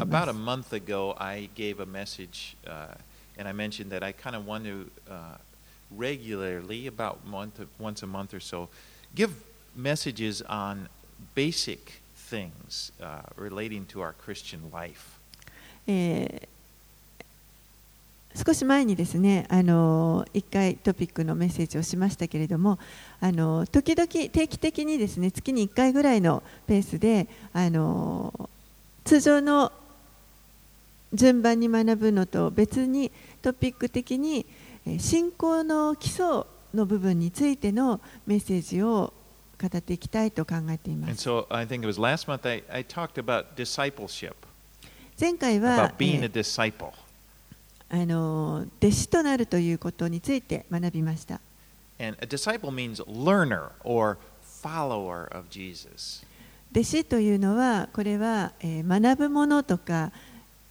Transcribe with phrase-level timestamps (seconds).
[0.00, 0.38] About a す。
[0.38, 2.96] month ago, I gave a message, uh,
[3.38, 5.36] and I mentioned that I kind of want to uh,
[5.96, 8.68] regularly, about month, once a month or so,
[9.14, 9.30] give
[9.76, 10.88] messages on
[11.36, 15.20] basic things uh, relating to our Christian life.
[15.86, 16.48] えー
[18.34, 22.78] 少し前にですね、あの1回トピックのメッセージをしましたけれども、
[23.20, 28.48] あの時々定期的にですね、月に1回ぐらいのペースで、あの
[29.08, 29.72] 通常の
[31.14, 33.10] 順番に学ぶのと別に
[33.40, 34.44] トピック的に
[34.98, 36.42] 信仰の基礎
[36.74, 39.14] の部分についてのメッセージを
[39.58, 41.12] 語っていきたいと考えています。
[45.18, 45.94] 前回は
[47.88, 51.40] あの弟子となるということについて学びました。
[56.72, 60.12] 弟子というのはこれは、えー学ぶものとか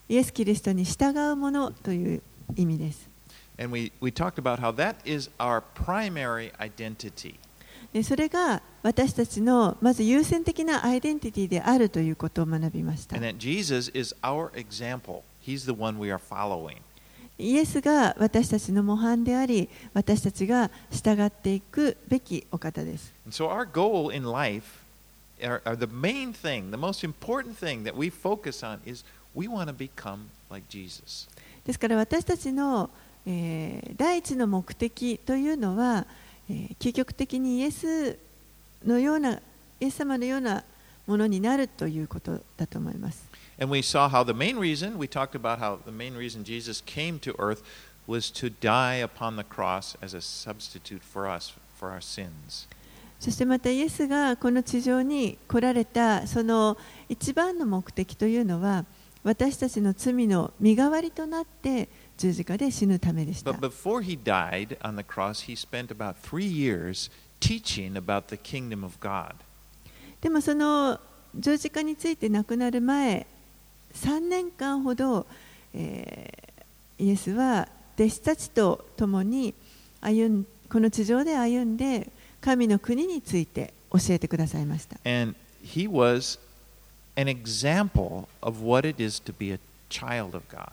[0.09, 2.21] イエス・キリストに従うものという
[2.55, 3.09] 意味です。
[3.59, 7.35] And we, we talked about how that is our primary identity.
[7.93, 13.27] でそれが私たちのまず優先的なアイデンティティであるということを学びました And。
[13.27, 15.23] that Jesus is our example.
[15.43, 16.77] He's the one we are following.
[17.39, 23.13] イエスが私たちの模範であり、私たちが従っていくべきお方です。
[23.25, 24.63] And so our goal in life,
[25.42, 29.48] or, or the main thing, the most important thing that we focus on is we
[29.48, 31.28] want to become like Jesus.
[31.64, 32.90] ですから私たちの、
[33.26, 36.06] えー第一の目的というのは、
[36.48, 38.18] えー究極的にイエス
[38.84, 39.40] のような、イ
[39.80, 40.64] エス様のような
[41.06, 43.28] ものになるということだと思います。
[43.60, 46.82] And we saw how the main reason, we talked about how the main reason Jesus
[46.84, 47.62] came to earth
[48.06, 52.66] was to die upon the cross as a substitute for us, for our sins.
[53.19, 56.77] そしてまたイエスがこの地上に来られたその
[57.09, 58.85] 一番の目的というのは
[59.23, 63.69] 私たちの罪の身代わりとなって十字架で死ぬためでした But。
[63.69, 68.97] before he died on the cross, he spent about three years teaching about the kingdom of
[68.99, 69.35] God.
[70.21, 70.99] でもその
[71.35, 73.27] 十字架について亡くなる前
[73.93, 75.25] 3年間ほど、
[75.73, 76.47] えー
[76.99, 79.53] イエスは弟子たちと共に
[80.01, 82.09] 歩んこの地上で歩んで
[82.47, 84.95] 神の国について教えてくださいました。
[85.03, 86.39] And he was
[87.17, 89.59] an example of what it is to be a
[89.89, 90.71] child of God.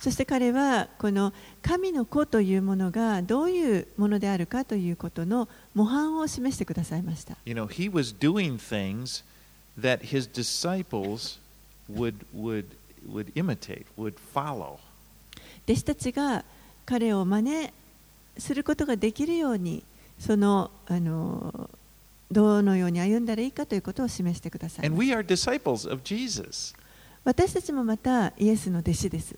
[0.00, 7.36] そして彼はこの神の子というものがどういうものであるかということの模範を示してくださいました。
[7.44, 9.22] You know, he was doing things
[9.78, 11.38] that his disciples
[11.92, 12.64] would, would,
[13.06, 14.78] would imitate, would follow.
[15.66, 16.42] 弟子たちが
[16.86, 17.70] 彼を真似
[18.38, 19.82] することができるように
[20.18, 21.70] その,あの
[22.30, 24.86] どのように歩んだらいいかということを示してください。
[27.24, 29.36] 私たちもまたイエスの弟子です。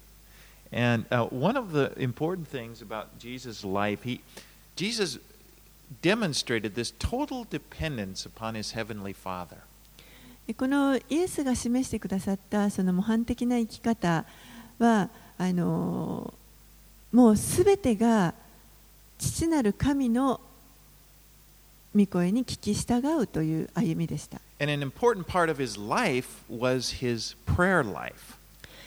[10.56, 14.24] このイエスが示してくださったその模範的な生き方
[14.78, 16.32] はあの
[17.12, 18.34] もうすべてが
[19.18, 20.40] 父なる神の
[21.94, 24.40] 御声に聞き従うという歩みでした。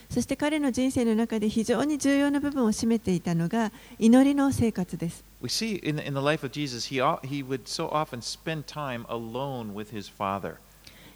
[0.09, 5.23] そして彼の人生の中で非常に重要な部分を占めていたのが祈りの生活です。
[5.41, 5.47] Yes,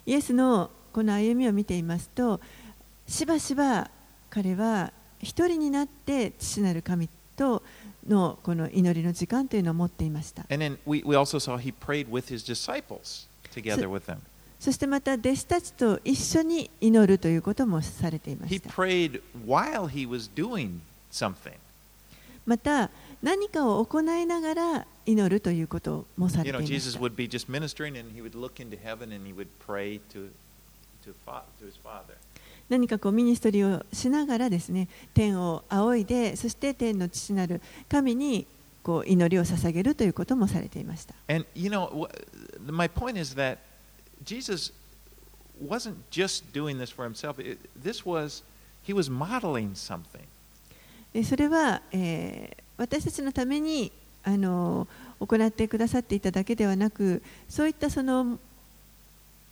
[0.06, 2.40] イエスのこの歩みを見ていますと、
[3.06, 3.90] しばしば
[4.30, 7.62] 彼は一人になって父なる神と
[8.08, 10.44] のこの祈りの時間というのを持っていました。
[14.58, 18.54] そ,してまた弟子たちと一緒に祈るということもされています。
[22.46, 22.90] また
[23.22, 26.06] 何かを行いながら祈るということ。
[32.68, 38.46] 何かこうミニストリーをしながらですね天を仰いでそして天の父なる神に
[38.82, 41.14] こう祈りを捧げるということもされていました。
[51.24, 53.90] それは、えー、私たちのために
[54.22, 54.86] あの
[55.18, 58.38] 行ってくださっていただけではなくそういったその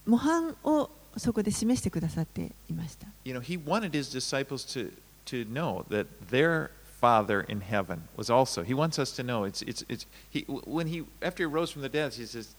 [0.05, 3.07] 模範をそこで示してくださっていました。
[3.23, 4.91] You know, he wanted his disciples to,
[5.25, 8.63] to know that their Father in heaven was also.
[8.63, 9.45] He wants us to know.
[9.45, 12.53] It's, it's, it's, he, when he, after he rose from the dead, he says,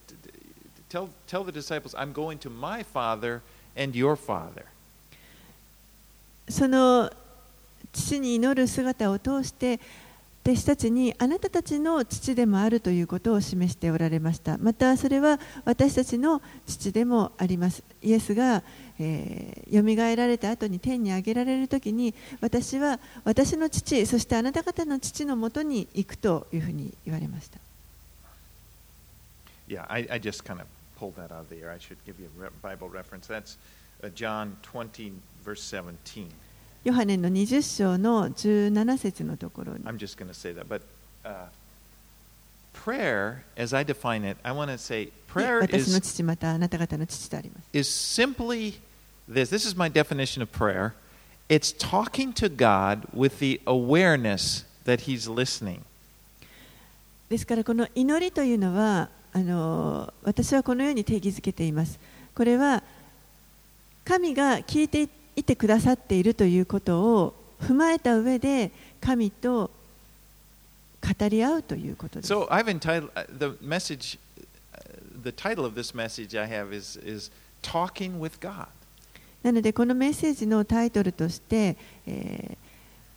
[0.88, 3.42] tell, tell the disciples, I'm going to my Father
[3.76, 4.66] and your Father.
[6.48, 7.10] その
[7.92, 9.80] 父に祈る姿を通して
[10.46, 18.62] 弟子たちにあなたたちの父でもあるということを示しておられましたまたそれは私たちの父でもありますイエスが、
[19.00, 27.58] えー、蘇られた後に天に上げられる時に私は私の父そしてあなた方の父のもとに行くというふうに言われました
[29.66, 31.72] Yeah, I, I just kind of pulled that out of the air.
[31.72, 33.26] I should give you a Bible reference.
[33.26, 33.56] That's
[34.14, 35.12] John 20,
[35.44, 36.30] verse 17.
[36.86, 39.82] ヨハネの20章の17節のところに。
[39.82, 40.82] I'm just going to say that, but
[41.24, 41.48] uh,
[42.72, 47.76] prayer, as I define it, I want to say prayer 私の is, 父またあなた方の父とあります。
[47.76, 48.74] is simply
[49.28, 49.50] this.
[49.50, 50.92] This is my definition of prayer.
[51.48, 55.80] It's talking to God with the awareness that He's listening.
[57.28, 61.98] ですからこの祈りというのはあの私はこのように定義づけています。
[62.32, 62.84] これは
[64.04, 69.70] 神が聞いていてくださっているということを踏まえた上で神と
[71.00, 72.28] 語り合うということです。
[79.42, 82.56] なのでこのメッセージのタイトルとして、え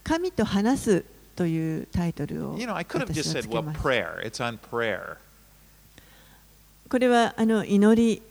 [0.04, 1.06] ー、神と話す
[1.36, 3.80] というタイトルを私はつけます。
[6.90, 8.29] これはあの祈り。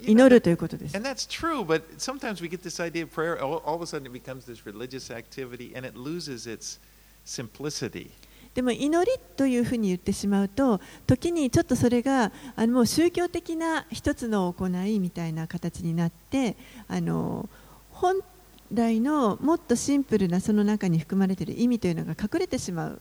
[0.00, 0.94] 祈るということです。
[8.54, 16.56] でも祈りというふうに言ってしまうと、時にちょっとそれがあのもう宗教的な一つの行いみたいな形になって、
[16.86, 17.48] あの
[17.90, 18.16] 本
[18.72, 23.00] 来のもっとシンプルなその中に含まれている意味というのが隠れてしまう。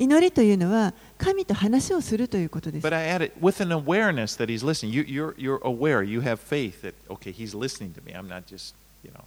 [0.00, 4.94] 祈りというのは神と話をするということです but I add it with an awareness that He's listening.
[4.94, 8.14] You, you're, you're aware, you have faith that, okay, He's listening to me.
[8.14, 8.74] I'm not just,
[9.04, 9.22] you know.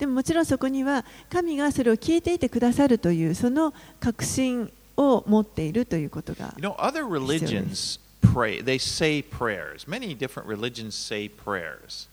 [0.00, 9.86] でももちろんそこには神がそれを聞いていてくださるというその確信を持っているということが You know, other religions pray, they say prayers.
[9.86, 12.08] Many different religions say prayers.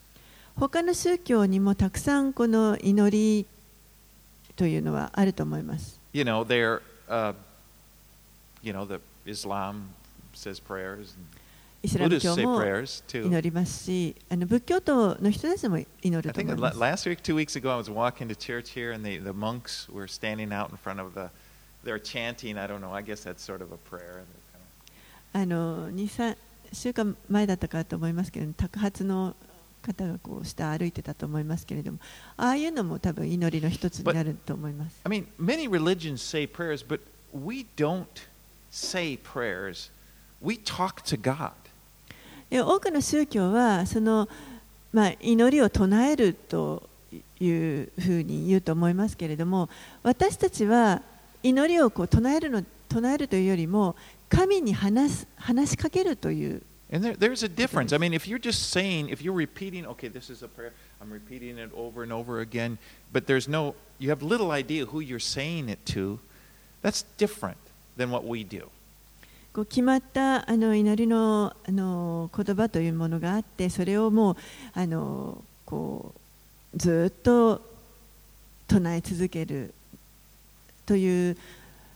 [0.55, 3.47] 他の宗教にもたくさんこの祈り
[4.55, 5.99] というのはあると思います。
[6.13, 7.33] You know, they're, uh,
[8.62, 9.88] you know, the Islam
[10.34, 11.14] says prayers,
[11.82, 13.26] イスラム Buddhists 教 say も prayers too.
[13.26, 15.86] 祈りますし、あの仏教徒の人たちも祈
[16.16, 16.78] I ると think 思い la- ます。
[17.06, 19.88] last week, two weeks ago, I was walking to church here, and the, the monks
[19.92, 21.28] were standing out in front of the,
[21.84, 22.58] they're chanting.
[22.58, 22.92] I don't know.
[22.92, 24.24] I guess that's sort of a prayer.
[24.24, 24.62] and they're kind
[25.34, 26.36] of- あの2、3
[26.72, 29.36] 週間前だったかと思いますけれども、托発の
[29.82, 31.98] 方がこう下歩いてたと思いますけれども、
[32.36, 35.00] ああいうのも多分祈りの一つになると思います。
[35.04, 37.00] I mean, many religions say prayers, but
[37.32, 38.04] we don't
[38.70, 39.90] say prayers.
[40.40, 41.52] We talk to God.
[42.50, 44.28] で多くの宗教はその、
[44.92, 46.88] まあ、祈りを唱えると
[47.40, 49.68] いうふうに言うと思いますけれども
[50.02, 51.02] 私たちは
[51.42, 53.96] 祈りをこう唱えるの唱えるというよりも
[54.28, 56.62] 神に話す話しかけるという
[56.92, 57.92] And there, there's a difference.
[57.92, 61.12] I mean, if you're just saying, if you're repeating, okay, this is a prayer, I'm
[61.12, 62.78] repeating it over and over again,
[63.12, 66.20] but there's no, you have little idea who you're saying it to,
[66.82, 67.58] that's different
[68.01, 68.67] Than what we do.
[69.53, 74.35] こう決まったあの祈りのあの言葉というものがあってそれをもう
[74.73, 76.13] あのこ
[76.73, 77.61] うずっと
[78.67, 79.73] 唱え続ける
[80.85, 81.37] という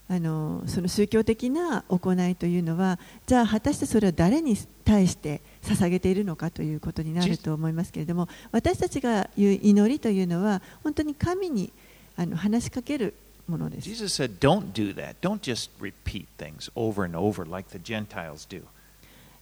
[0.09, 11.71] あのその宗教的な行いというのはじゃあ果たしてそれは誰に対して捧げているのかということになると思いますけれども私たちが言う祈りというのは本当に神に
[12.17, 13.13] あの話しかける
[13.48, 13.88] ものです。
[13.88, 15.16] Jesus said, don't do that.
[15.20, 18.62] Don't just repeat things over and over like the Gentiles do.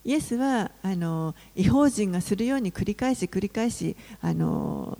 [0.05, 4.97] イエスはあの違法人がするように繰り返し繰り返しあの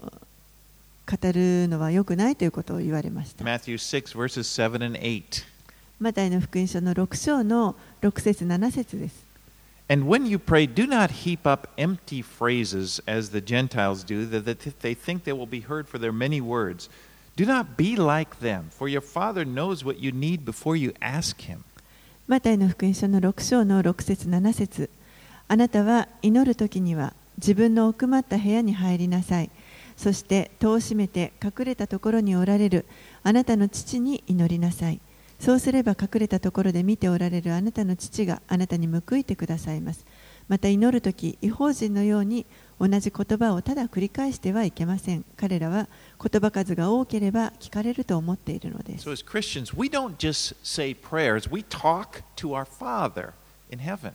[1.07, 3.45] 語るのは良くないということを言われました。
[3.45, 5.45] Matthew 6, verses 7 and 8.
[5.99, 9.27] マタイの福音書の6章の6節7節です。
[9.91, 14.45] And when you pray, do not heap up empty phrases as the Gentiles do, that
[14.45, 16.91] that they think they will be heard for their many words.
[17.36, 21.42] Do not be like them, for your Father knows what you need before you ask
[21.42, 21.64] Him.
[22.28, 24.92] マタイの福音書の6章の6節7節
[25.48, 29.50] あなたは祈る時には自分の奥まった部屋に入りなさい。
[29.98, 32.86] そして戸を閉めて隠れたところにおられる
[33.24, 35.00] あなたの父に祈りなさい。
[35.40, 40.06] そうすれば隠れたところで見ておられるあなたの父があなたに報いてくださいます。
[40.48, 42.46] また祈るとき、違法人のように
[42.80, 45.24] 同じ言葉をただ繰り返してはいけません。
[45.38, 45.88] 彼らは
[46.22, 49.08] 言葉数が多ければ聞かれると思っているのです。
[49.08, 53.32] So, as Christians, we don't just say prayers, we talk to our Father
[53.72, 54.14] in heaven.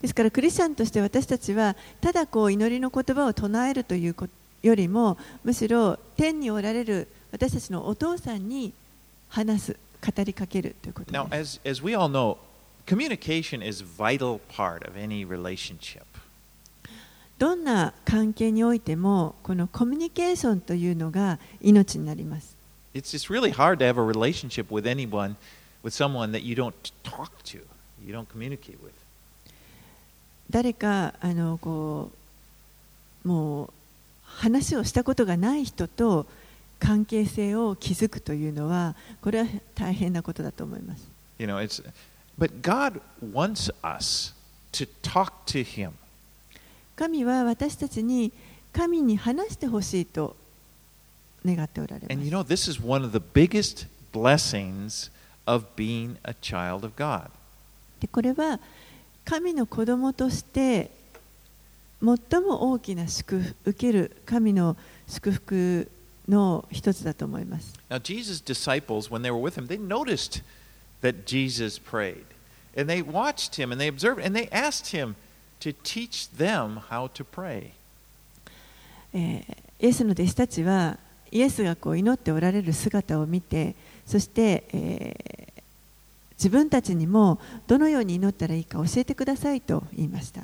[0.00, 4.14] ですからクリスチャンとして私たちはただこう祈りの言葉を唱えるという
[4.62, 8.74] よりもむしろ天におられる私たちのお父さんに
[9.28, 11.24] 話す語りかけるということです。
[11.24, 12.36] Now, as, as we all know,
[12.86, 16.02] communication is vital part of any relationship.
[17.38, 22.54] どんな関係においてもこのコミュニケーションというのが命になります。
[30.50, 32.10] 誰かあのこ
[33.24, 33.70] うもう
[34.22, 36.26] 話をしたことがない人と
[36.78, 41.08] 関係性を築くというのはこれは大変なことだと思います。
[41.38, 41.82] You know, it's,
[42.38, 43.00] but God
[43.32, 44.34] wants us
[44.72, 45.92] to talk to Him.
[46.96, 48.32] 神は私たちに
[48.72, 50.36] 神に話してほしいと
[51.44, 52.34] 願っておられま And you す。
[52.34, 55.10] know, this is one of the biggest blessings
[55.46, 57.28] of being a child of God.
[58.00, 58.60] でこれは
[59.24, 60.90] 神の子供として
[62.02, 64.76] 最も大きな祝福受ける神の
[65.08, 65.90] 祝福
[66.28, 67.72] の一つだと思います。
[67.90, 70.42] Now, Jesus' disciples, when they were with him, they noticed
[71.02, 72.24] that Jesus prayed.
[72.76, 75.14] And they watched him and they observed and they asked him
[79.14, 80.98] イエスの弟子たちは
[81.30, 83.74] イエスがこう祈っておられる姿を見て
[84.06, 84.64] そして、
[86.32, 90.42] 自分たちにもどのように祈ったらいいか教えてくださいと言いました。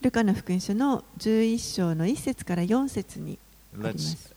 [0.00, 3.38] ルカの福音書の十一章の一節から四節に
[3.74, 4.34] あります。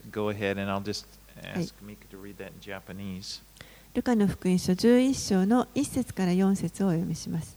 [3.95, 7.55] ルカの福音書11章の1節から4節をお読みします。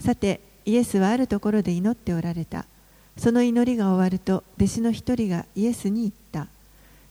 [0.00, 2.64] さてイエスはあるところで祈っておられた。
[3.18, 6.50] その祈りが終わると弟子の一人がイエスに言った。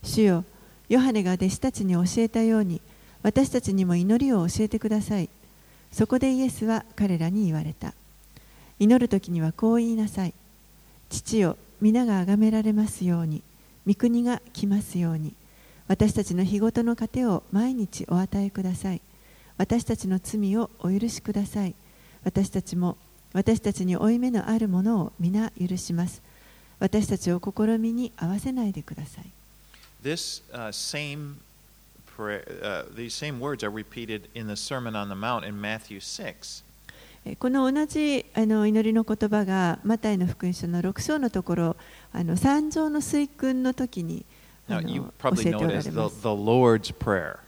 [0.02, 0.44] 主よ
[0.90, 2.82] ヨハネが弟子たちに教えたように
[3.22, 5.30] 私たちにも祈りを教えてください。
[5.92, 7.94] そこでイエスは彼らに言われた。
[8.80, 10.34] 祈る時にはこう言いなさい。
[11.12, 13.44] 父よ皆が崇められますように
[13.86, 15.36] 御国が来ますように。
[15.88, 19.02] 私たちの日ごとの糧を毎日お与えください。
[19.58, 21.76] 私たちの罪をお許しください。
[22.24, 22.98] 私たちも
[23.34, 26.22] 私たちに負い目のあるものを皆許します。
[26.80, 29.26] 私たちを試みに合わせないでください。
[30.04, 31.36] This uh, same
[32.18, 36.00] prayer, uh, these same words are repeated in the Sermon on the Mount in Matthew
[36.00, 36.64] 6.
[37.26, 41.76] えこの同じあの祈りの言葉がマタイの福音書の6章のところ
[42.14, 44.37] あの三条の水訓の時にあ
[44.69, 46.29] Now, の you 教 probably えて know お it ら as れ the, ます the
[46.29, 47.39] Lord's Prayer.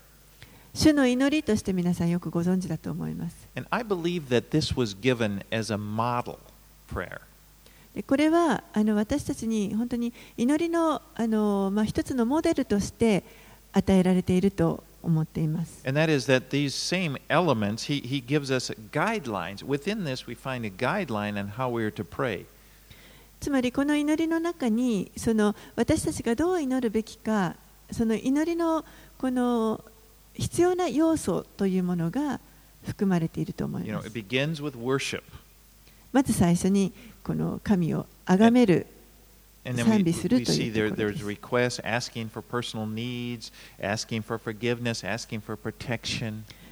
[0.74, 6.38] 主の祈りとして皆さんよくご存知だと思います And I believe that this was given as a model
[6.92, 7.20] prayer.
[7.94, 13.22] でこれはあの私たちに本当に祈りのあの、まあ、一つのモデルとして
[13.72, 15.80] 与えられていると思っています。
[15.86, 19.64] And that is that these same elements, he, he gives us guidelines.
[19.64, 22.46] Within this, we find a guideline on how we are to pray.
[23.39, 27.55] つまりこの祈りの中にその私たちがどう祈るべきか
[27.91, 28.83] その祈りの,
[29.17, 29.83] この
[30.33, 32.39] 必要な要素というものが
[32.85, 34.09] 含まれていると思います。
[36.11, 36.91] まず最初に
[37.23, 38.87] この神をあがめる、
[39.63, 41.29] 賛美するというころです。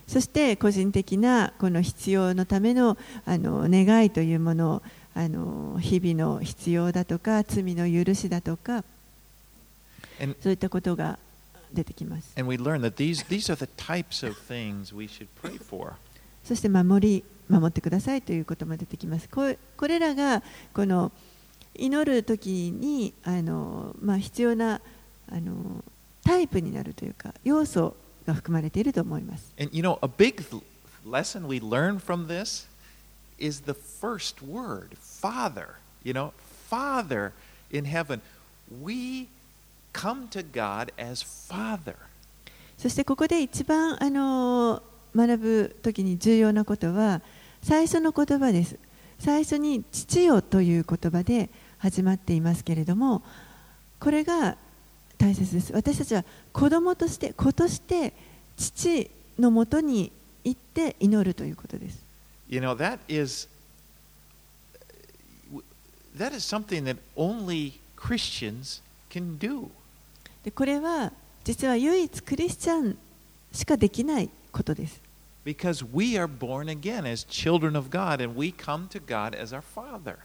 [0.08, 4.82] そして個人的なこの必要のための,あの願いというものを
[5.18, 8.84] あの日々の必要だとか罪の許しだとか
[10.44, 11.18] そういったことが
[11.74, 12.36] 出てきます。
[16.44, 19.28] そして守り守ってくださいということも出てきます。
[19.28, 20.44] こ,これらが
[20.76, 21.12] この
[21.74, 24.82] 祈る時にあの、まあ、必要な
[25.32, 25.84] あの
[26.24, 27.96] タイプになるというか要素
[28.28, 29.52] が含まれていると思います。
[29.58, 30.44] え you know, a big
[31.04, 32.68] lesson we learn from this
[33.40, 34.98] is the first word.
[35.22, 35.70] Father.
[36.04, 36.34] You know,
[36.70, 37.32] Father
[37.72, 38.22] in heaven.
[38.82, 39.28] We
[39.94, 41.96] come to God as Father.
[42.78, 44.84] そしてここで一番あの
[45.16, 47.22] 学ぶ時に重要なことは
[47.64, 48.78] 最初の言葉です。
[49.20, 53.24] 最初に「父よ」という言葉で始まっていますけれども
[54.00, 54.58] これが
[55.18, 55.74] 大切です。
[55.74, 58.14] 私たちは子供として子として
[58.58, 59.10] 父
[59.40, 60.12] のもとに
[60.44, 61.98] 行って祈るということです。
[62.48, 63.50] You know, that is
[66.18, 69.70] that is something that only Christians can do.
[70.44, 71.12] でこれは
[71.44, 72.98] 実は唯一クリスチャン
[73.52, 75.02] しかできないことです。
[75.46, 79.62] Because we are born again as children of God and we come to God as our
[79.62, 80.18] Father.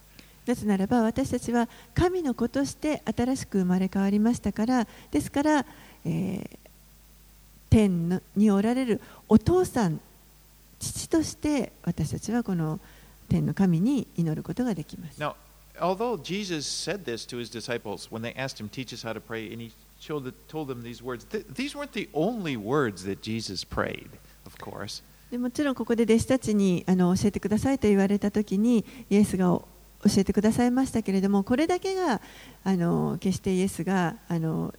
[0.47, 5.67] なぜならば私たちは神の子として新しく生まれ変わりましたからですから、
[6.05, 6.59] えー
[7.73, 9.99] 天のにおられるお父さん
[10.79, 12.79] 父として私たちはこの
[13.31, 15.19] 天の神に祈ることができます。
[15.19, 15.35] Now,
[15.81, 19.21] although Jesus said this to his disciples when they asked him, Teach us how to
[19.21, 23.05] pray, and he showed the, told them these words, th- these weren't the only words
[23.05, 24.09] that Jesus prayed,
[24.47, 25.03] of course.
[25.31, 29.67] でもちろんここで弟子たちにあの教えてくださいと言われたときにイエスが教
[30.19, 32.21] えてくださいましたけれどもこれだけが
[32.65, 34.75] あの決してイエスがあの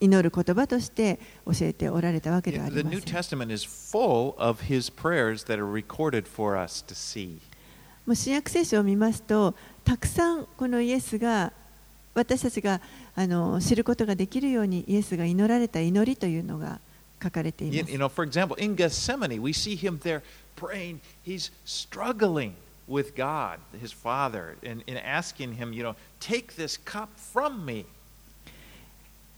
[0.00, 3.12] 祈る言葉として教えておられたわけではあ The りま New せん。
[3.12, 7.38] Testament is full of his prayers that are recorded for us to see.
[8.06, 9.56] もう新約聖書を見ますと
[9.88, 11.50] たくさんこのイエスが
[12.12, 12.82] 私たちが
[13.16, 16.78] あの知ることができるようにイエスが祈られた祈りというのが
[17.22, 17.78] 書かれています。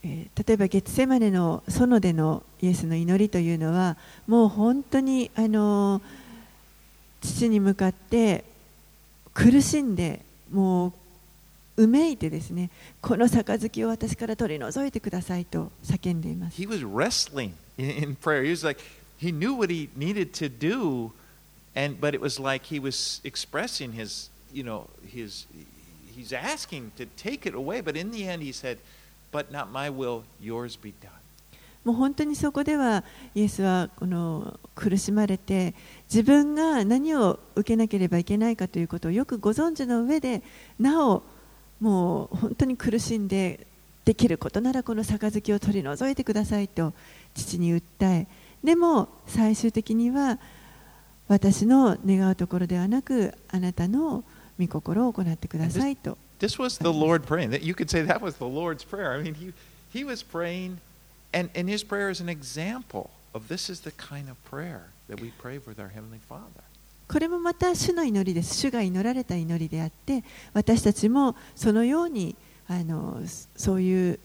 [0.02, 6.02] 例えば、ゲセマ、セマネの園でのイエスの祈りというのは、もう本当にあの
[7.20, 8.44] 父に向かって
[9.32, 10.93] 苦しんで、も
[11.77, 12.69] ううめいてですね
[13.01, 18.43] この杯を私から取り除いてくださいと叫んでいます He was wrestling in, in prayer.
[18.43, 18.81] He was like,
[19.17, 21.11] he knew what he needed to do,
[21.75, 25.45] and but it was like he was expressing his, you know, his,
[26.15, 28.77] he's asking to take it away, but in the end he said,
[29.31, 31.11] but not my will, yours be done.
[31.84, 35.74] もう本当にそこではイエスはこの苦しまれて
[36.12, 40.42] 自分が何を受けなければいけないかということをよくご存知の上で
[40.78, 41.22] なお
[41.80, 43.66] もう本当に苦しんで
[44.04, 46.92] できることならこの杯を取り除いてくださいと
[47.34, 47.82] 父に訴
[48.12, 48.26] え
[48.62, 50.38] でも最終的には
[51.28, 54.24] 私の願うところではなくあなたの
[54.58, 57.52] 御心を行ってくださいと This was the Lord praying.
[57.62, 59.12] You could say that was the Lord's prayer.
[59.12, 59.52] I mean, he
[59.92, 60.78] he was praying,
[61.32, 65.20] and and his prayer is an example of this is the kind of prayer that
[65.20, 66.62] we pray with our heavenly Father.
[67.08, 68.56] これもまた主の祈りです。
[68.56, 70.22] 主が祈られた祈りであって、
[70.52, 72.36] 私たちもそのように
[72.68, 73.20] あの
[73.56, 74.20] そういう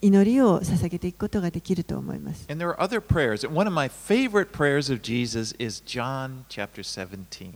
[0.00, 2.46] 祈りを捧げていくことができると思います。
[2.48, 3.48] And there are other prayers.
[3.48, 7.52] One of my favorite prayers of Jesus is John chapter 17.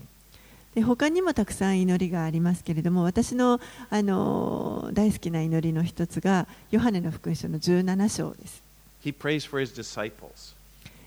[0.75, 8.65] で他にもたくさん祈りがありますけれども、私のあの大好きな祈りの一つが、ヨハネの福音書の17章です。
[9.06, 10.54] He prays for his disciples,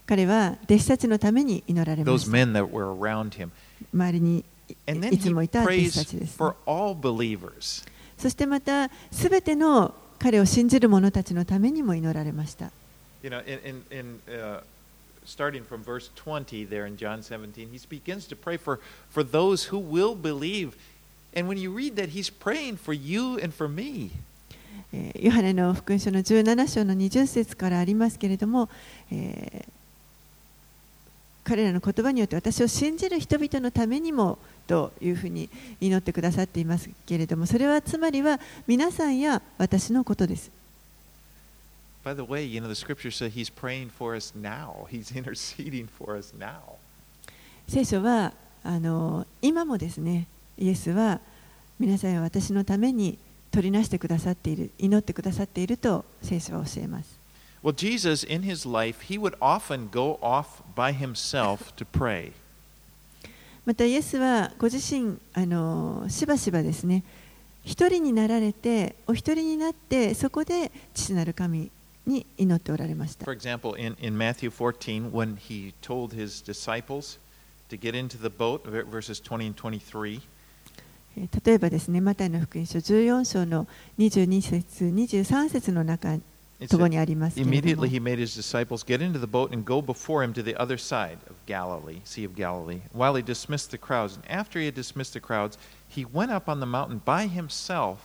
[0.07, 2.31] 彼は弟子たちのために祈られま those した。
[2.33, 3.51] men that were around him.
[3.93, 4.45] 周りに
[4.89, 7.87] And い then いつも he いた弟子た prays ちです、ね for。all believers.
[8.19, 12.71] そしてまた、すべての彼を信じる者たちのためにも祈られました。
[13.23, 14.61] You know, in, in, in uh,
[15.25, 19.71] starting from verse 20 there in John 17, he begins to pray for, for those
[19.71, 20.77] who will believe.
[21.35, 24.13] And when you read that, he's praying for you and for me.
[24.94, 28.70] えーヨハネの福音書の17章の20節からありますけれども、
[29.12, 29.80] えー
[31.50, 35.50] 彼らの言葉によって私を信じる人々のためにもというふうに
[35.82, 40.52] 祈ってくださっていますけれどもそれはつまりは皆さんや私のことです。
[42.06, 44.88] By the way, you know, the scripture says he's praying for us now.
[44.92, 46.78] He's interceding for us now.
[47.68, 51.20] 聖書はあの今もですねイエスは
[51.80, 53.18] 皆さんや私のために
[53.52, 57.20] 取りなしてくださっている祈ってくださっていると聖書は教えます。
[57.62, 62.32] Well, Jesus, in his life, he would often go off by himself to pray.
[63.66, 67.04] またイエスはご自身あのしばしばですね
[67.64, 71.70] 一人になられてお一人になってそこで父なる神
[72.08, 77.20] に祈っておられました For example, in, in Matthew 14, when he told his disciples
[77.70, 80.39] to get into the boat, ver- verses 20 and 23, えー
[81.44, 86.18] 例えばですねマタイの福音書14章の22節23節の中
[86.70, 90.56] とこにありますけれども immediately he made his disciples get into the boat and go before him to the
[90.56, 94.16] other side of Galilee, Sea of Galilee, while he dismissed the crowds.
[94.16, 97.98] And after he had dismissed the crowds, he went up on the mountain by himself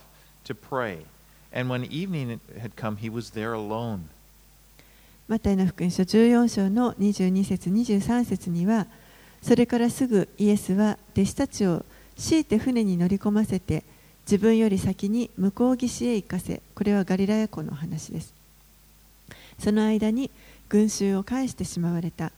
[0.44, 1.06] to pray.
[1.52, 4.08] And when evening had come, he was there alone.
[5.26, 8.86] マタイの福音書14章の22節23節には
[9.42, 11.84] それからすぐイエスは弟子たちを
[12.16, 13.84] 強いて船に乗り込ませて
[14.26, 18.32] 自分より先に向こう岸へ行かせこれはガリラヤ湖の話です。
[19.58, 20.30] その間に
[20.68, 22.32] 群衆を返してしまわれた。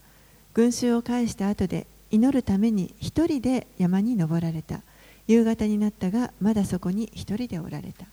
[0.55, 4.81] 群衆を返した後で祈るために一人で山に登られた。
[5.27, 8.07] 夕方になったがまだそこに一人でおられた。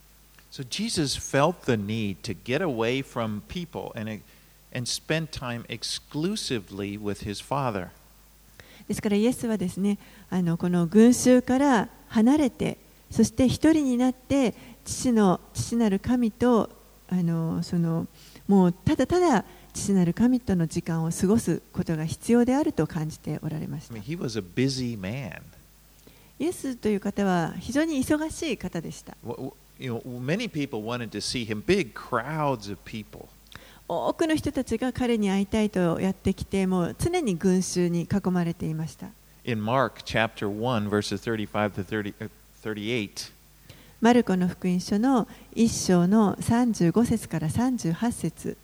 [0.52, 4.22] So Jesus felt the need to get away from people and,
[4.72, 7.90] and spend time exclusively with his Father.
[8.88, 9.98] ですからイエスはですね
[10.30, 12.78] あのこの群衆から離れて
[13.12, 14.54] そして一人になって
[14.86, 16.70] 父の父なる神と
[17.10, 18.08] あのその
[18.48, 23.94] もうただただ父なる神との時間を過ごすことが必要であると感じておられました.
[26.40, 29.16] イエスという方は非常に忙しい方でした。
[29.80, 33.28] You know, many people wanted to see him, big crowds of people.
[33.89, 39.07] 多くの人たちが彼に会いたいとやってきて、もう常に群衆に囲まれていました。
[39.45, 42.31] In Mark chapter 1, verses 35 to 30, uh,
[42.63, 43.33] 38,
[44.01, 48.57] マルコの福音書の1章の35節から38節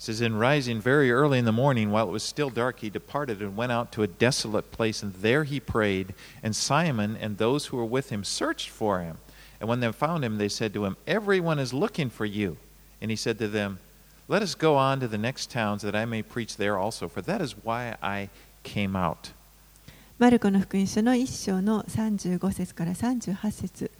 [0.00, 2.88] it says, In rising very early in the morning, while it was still dark, he
[2.88, 6.14] departed and went out to a desolate place, and there he prayed.
[6.42, 9.18] And Simon and those who were with him searched for him.
[9.60, 12.56] And when they found him, they said to him, Everyone is looking for you.
[13.02, 13.78] And he said to them,
[14.27, 17.21] Let us go on to the next towns, that I may preach there also, for
[17.21, 18.29] that is why I
[18.63, 19.31] came out.
[20.17, 23.91] マルコの福音書の1章の35節から38節。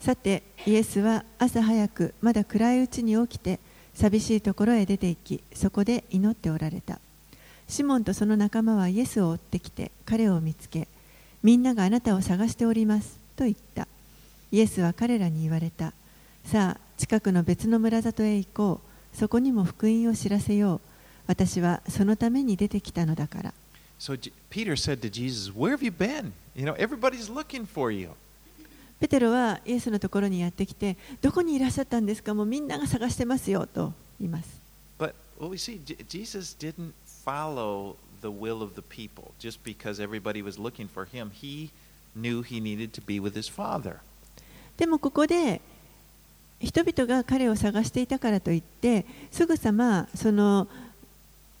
[0.00, 3.58] さてイエスは朝早くまだ暗いうちに起きて
[3.94, 7.00] 寂しいところへ出て行きそこで祈っておられた。
[7.66, 10.88] シモンとその仲間はイエスを追ってきて彼を見つけ
[11.42, 13.88] みんながあなたを探しておりますと言った。
[14.52, 15.94] イエスは彼らに言われた。
[16.44, 18.93] さあ近くの別の村里へ行こう。
[19.14, 20.80] そこにも福音を知らせよう
[21.26, 23.54] 私はそのために出てきたのだから
[23.98, 24.18] So
[24.50, 26.32] Peter said to Jesus, Where have you been?
[26.54, 28.10] You know, everybody's looking for you.
[29.00, 34.48] ペテロはイエスのところにやってきて、どこにいらっしゃったんですかもうみんなが探してますよと言います。
[34.98, 36.92] But what we see, Jesus didn't
[37.24, 41.30] follow the will of the people just because everybody was looking for him.
[41.30, 41.70] He
[42.14, 43.96] knew he needed to be with his Father.
[44.76, 45.60] でもここで
[46.60, 50.68] 人々が彼を探していたからといってすぐさまその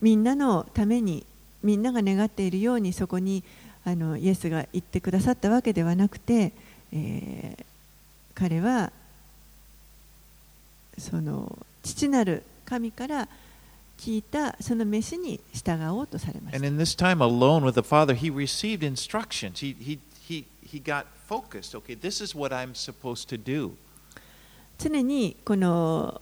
[0.00, 1.26] みんなのために
[1.62, 3.42] みんなが願っているようにそこに
[3.84, 6.52] あのイエスが行ってくださったわけではなくて、
[6.92, 7.64] えー、
[8.34, 8.92] 彼は
[10.98, 13.28] その父なる神から
[13.98, 16.58] 聞いたその召しに従おうとされました。
[24.78, 26.20] 常にこの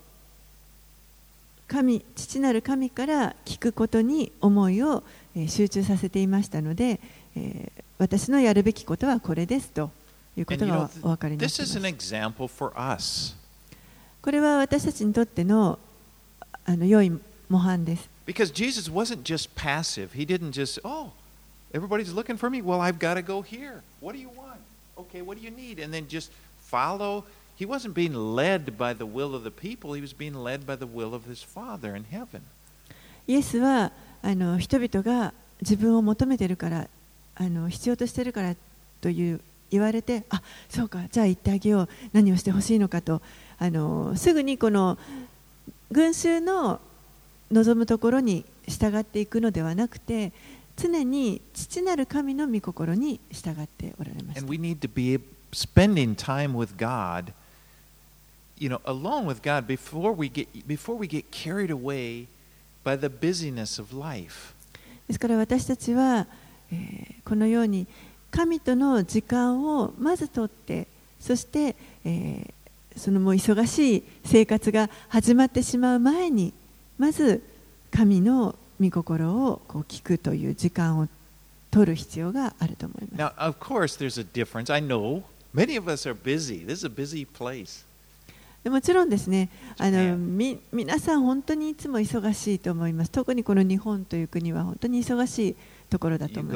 [1.67, 5.03] 神父なる神から聞くことに思いを
[5.35, 6.99] えー集中させていましたので、
[7.35, 9.89] えー私のやるべきことはこれですと
[10.35, 12.13] いうことがお分かりになって this い is ま an す。
[12.13, 13.35] example for us
[14.21, 15.79] これは私たちにとっての
[16.65, 17.11] あの良い
[17.49, 18.09] 模範です。
[18.25, 20.11] because Jesus wasn't just passive.
[20.13, 21.11] He didn't just, oh,
[21.73, 22.61] everybody's looking for me.
[22.61, 23.81] Well, I've got to go here.
[24.01, 24.59] What do you want?
[24.97, 25.79] Okay, what do you need?
[25.81, 27.23] And then just follow.
[27.63, 30.75] He wasn't being led by the will of the people, he was being led by
[30.75, 32.41] the will of his Father in heaven.
[33.25, 36.89] イエスはあの人々が自分を求めているから
[37.35, 38.53] あの必要としているから
[38.99, 39.39] という
[39.71, 41.89] 言われてあそうかじゃあ行ってあげよう。
[42.11, 43.21] 何をしてほしいのかと。
[43.57, 44.97] あのすぐにこの
[45.89, 46.81] 群衆の
[47.49, 50.33] 望むところに従っていくのではなくて
[50.75, 54.47] 常に父なる神の御心に従っておられまし And
[57.27, 57.33] た
[58.58, 62.26] you know, alone with God before we get before we get carried away
[62.84, 64.54] by the busyness of life.
[65.06, 66.26] ですから私たちは、
[66.72, 67.86] えーこのように
[68.30, 70.86] 神との時間をまずとって
[71.20, 72.52] そして、えー
[72.96, 76.52] そのもう忙しい生活が始まってしまう前に
[76.98, 77.42] まず
[77.92, 81.08] 神の御心をこう聞くという時間を
[81.70, 83.36] 取る必要があると思います。
[83.36, 84.72] Now, of course, there's a difference.
[84.72, 85.22] I know
[85.54, 86.66] many of us are busy.
[86.66, 87.84] This is a busy place.
[88.65, 89.49] もちろんですね、
[90.71, 93.11] 皆さん本当にいつも忙しいと思います。
[93.11, 95.55] 特にこの日本という国は本当に忙しい
[95.89, 96.55] ところだと思います。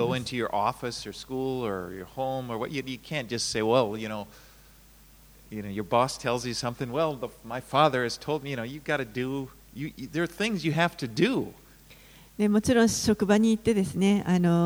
[12.50, 14.24] もちろん職場に行ってですね、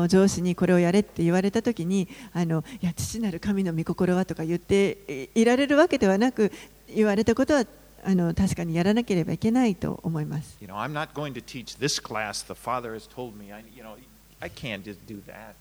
[0.08, 2.06] 上司にこれをやれって言われたときに、
[2.96, 6.52] 父なる神の御心はとか言っていられるわけではなく、
[6.94, 7.64] 言われたことは
[8.04, 10.56] あの確かにやらなければいけないと思います。
[10.60, 12.44] You know, I'm not going to teach this class.
[12.44, 13.52] The father has told me.
[13.52, 13.96] I, you know,
[14.40, 15.54] I can't just do that.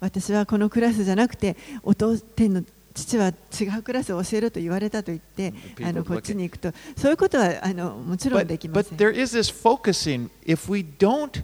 [0.00, 2.62] 私はこのクラスじゃなくてお父天の
[2.94, 8.96] 父は違うクラスを教えろと言われたと言ってあのこっちに行くとそういうことはあのもちろん But, できませ but ん。
[8.98, 10.30] there is this focusing.
[10.46, 11.42] If we don't,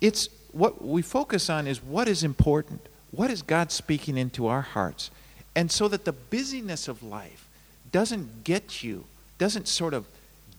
[0.00, 2.80] it's what we focus on is what is important.
[3.14, 5.10] What is God speaking into our hearts?
[5.54, 7.47] And so that the busyness of life
[7.92, 9.04] doesn't get you,
[9.38, 10.04] doesn't sort of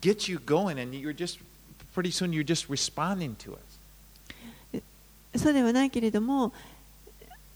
[0.01, 1.39] get you going, and you're just,
[1.93, 3.59] pretty soon you're just responding to it.
[5.37, 6.51] そうではないけれども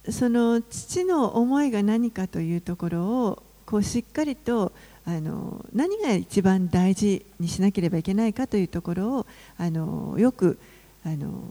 [0.08, 4.72] その父の思いが何かというところをここうしっかりと
[5.04, 9.26] あの何が一番大事にしなければいけないかというところを
[9.58, 10.60] あのよく
[11.04, 11.50] あの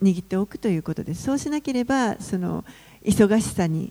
[0.00, 1.24] 握っておくということです。
[1.24, 2.64] そうしなければその
[3.02, 3.90] 忙しさに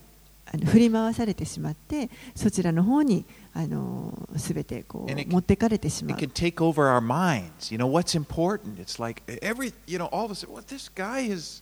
[0.50, 7.71] あの振り回されてしまってそちらの方にあの全てこ And う it- 持ってかれてしま It う can。take over our minds.
[7.71, 8.79] You know, what's important?
[8.79, 11.61] It's like every, you know, all of a sudden, what this guy is,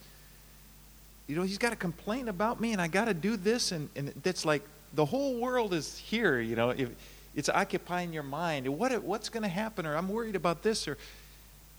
[1.28, 3.72] you know, he's got a complaint about me and I got to do this.
[3.72, 6.90] And, and that's like the whole world is here, you know, if
[7.36, 8.68] it's occupying your mind.
[8.68, 9.86] What, what's going to happen?
[9.86, 10.88] Or I'm worried about this.
[10.88, 10.98] Or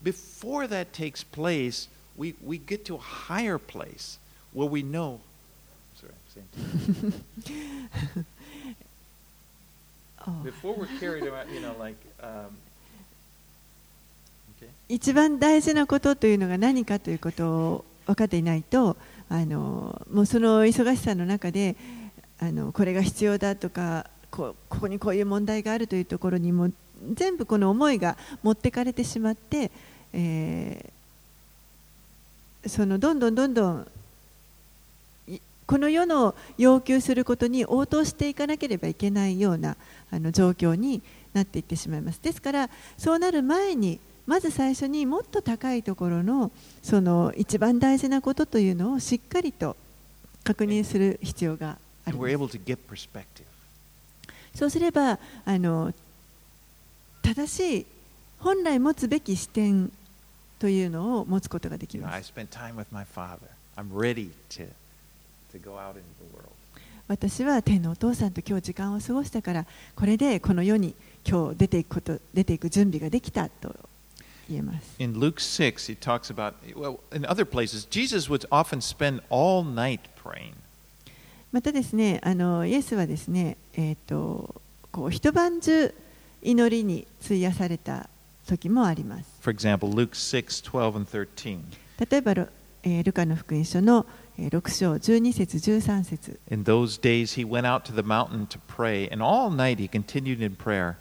[0.03, 4.19] before that takes place, we, we get to a higher place
[4.53, 5.21] where we know.
[6.01, 7.13] Sorry, same
[14.90, 18.98] 一番大事なことというのが何かということを分かっていないと
[19.30, 21.76] あのもうその忙しさの中で
[22.40, 26.70] あのこれが必要だとかこうここにこういう問題があるというところにも
[27.14, 29.72] 全部この思いが持ってかれてしまって、
[30.14, 30.98] えー
[32.66, 33.86] そのどんどんどんどんい
[35.68, 39.76] この世の要求することに応答していかなければいけないような
[40.12, 41.02] あの状況に
[41.34, 42.20] なっていってしまいます。
[42.22, 46.52] ですからそうなる前にまず最初にもっと高いところの
[46.82, 49.76] その一番大事なことというのをしっかりと
[50.44, 52.42] 確認する必要があります.
[54.56, 55.94] そうすればあの
[57.22, 57.86] 正しい
[58.40, 59.92] 本来持つべき視点
[60.60, 62.76] というのを持つことができ You know, ます spent time
[67.08, 70.94] 私は天のお父さんと今日時間を過ごしたからこれでこの世に
[71.26, 73.74] 今日出ていくこと出ていく準備ができたと
[74.50, 74.96] 言えます。
[81.52, 85.94] またですね、あのイエスはですね、えっ、と、こう一晩中
[86.42, 88.10] 祈りに費やされた
[88.48, 89.26] 時もあります。
[92.10, 92.32] 例えば、
[92.84, 94.06] えー、ルカの福音書の
[94.38, 99.90] 6章12節13節 In those days, he went out to the mountain to pray, and all night he
[99.90, 100.98] continued in prayer.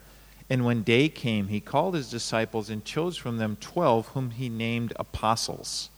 [0.49, 4.49] And when day came, he called his disciples and chose from them twelve, whom he
[4.49, 5.91] named apostles.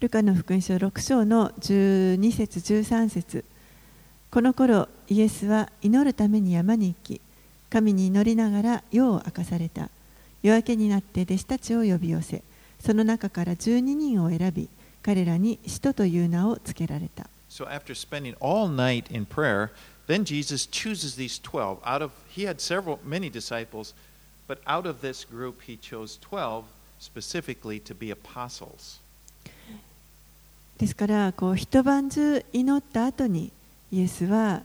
[0.00, 3.44] ルカの福音書6章の12節13節
[4.30, 7.22] この頃イエスは祈るために山に行き
[7.70, 9.88] 神に祈りながら夜を明かされた
[10.42, 12.42] 夜明けになって弟子たちを呼び寄せ
[12.80, 14.68] その中から12人を選び
[15.04, 19.70] 彼らに使徒という名をつけられた So after spending all night in prayer,
[20.08, 23.94] then Jesus chooses these 12 out of he had several many disciples,
[24.48, 26.64] but out of this group he chose 12
[26.98, 28.98] specifically to be apostles.
[30.78, 33.52] ですからこう一晩中祈った後に
[33.92, 34.62] イエスは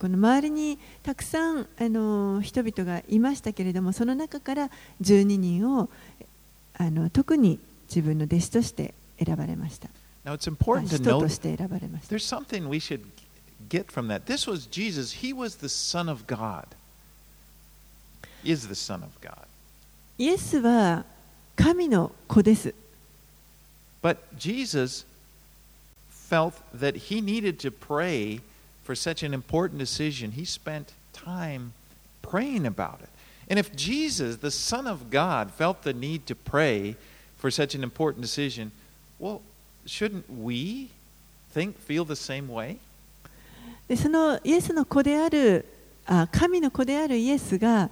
[0.00, 5.88] この周りにたくさんあの人々がいましたけれどもその中から12人を
[6.76, 9.89] あの特に自分の弟子として選ばれました。
[10.25, 12.15] Now it's あ important to 使徒と note して選ばれました。
[12.15, 13.01] there's something we should
[13.69, 14.25] get from that.
[14.25, 16.65] This was Jesus, he was the Son of God.
[18.43, 19.47] Is the Son of God.
[20.17, 21.05] イエスは
[21.55, 22.73] 神の子です。
[24.01, 25.05] But Jesus
[26.09, 28.41] felt that he needed to pray
[28.83, 30.31] for such an important decision.
[30.31, 31.73] He spent time
[32.21, 33.09] praying about it.
[33.49, 36.95] And if Jesus, the Son of God, felt the need to pray
[37.37, 38.71] for such an important decision,
[39.22, 39.40] well,
[39.86, 40.90] shouldn't we
[41.54, 42.76] think, feel the same way?
[43.88, 45.64] でそのイエスの子である
[46.06, 47.90] あ神の子であるイエスが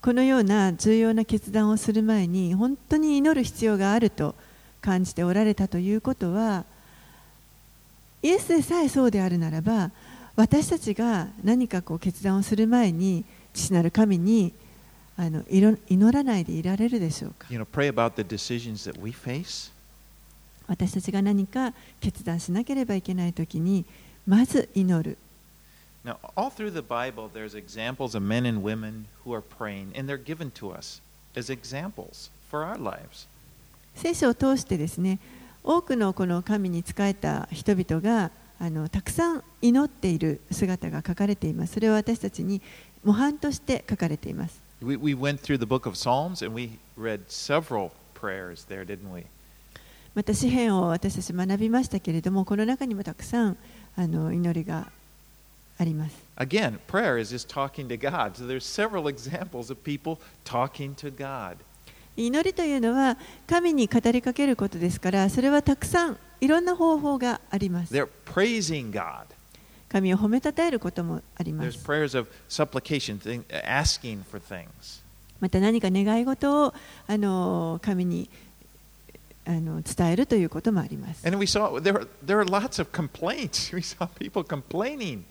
[0.00, 4.34] このような重要な決断をする前に本当に祈る必要があると
[4.80, 6.64] 感じておられたということは
[8.22, 9.90] イエスでさえそうであるならば
[10.36, 14.52] 私たちが何かこう決断をする前に父なる神に
[15.16, 19.70] あの祈らないでいられるでしょうか？You know, pray about the decisions that we face.
[20.72, 23.84] 私たちが何か決断しなければいけないときに
[24.26, 25.18] まず祈る
[26.04, 30.08] Now, all through the Bible, there's examples of men and women who are praying, and
[30.08, 31.00] they're given to us
[31.36, 33.28] as examples for our lives.
[33.94, 35.20] 聖書を通してですね
[35.62, 42.62] 多くのこの神に仕えた人々があのたくさん祈っている姿が書かれていますそれは私たちに
[43.04, 49.12] 模範として書かれています We, we went through the book of Psalms, and we read several prayers there, didn't
[49.12, 49.26] we?
[50.14, 53.56] また詩篇を私たち学びましたけれどもこの中にもたくさん
[53.96, 54.88] あの祈りが
[55.78, 58.32] あります Again, prayer is just talking to God.
[58.34, 61.56] So there's several examples of people talking to God.
[62.16, 69.24] 祈りというのは神に語りかけることですからそれはたくさんいろんな方法があります They're praising God.
[69.88, 73.18] 神を褒めたたえることもありま There's す prayers of supplication,
[73.64, 75.02] asking for things.
[75.40, 76.74] また何か願い事を
[77.06, 78.30] あの神に
[79.44, 81.26] あの伝えるということもあります。
[81.26, 83.74] And we saw there, were- there are lots of complaints.
[83.74, 85.22] We saw people complaining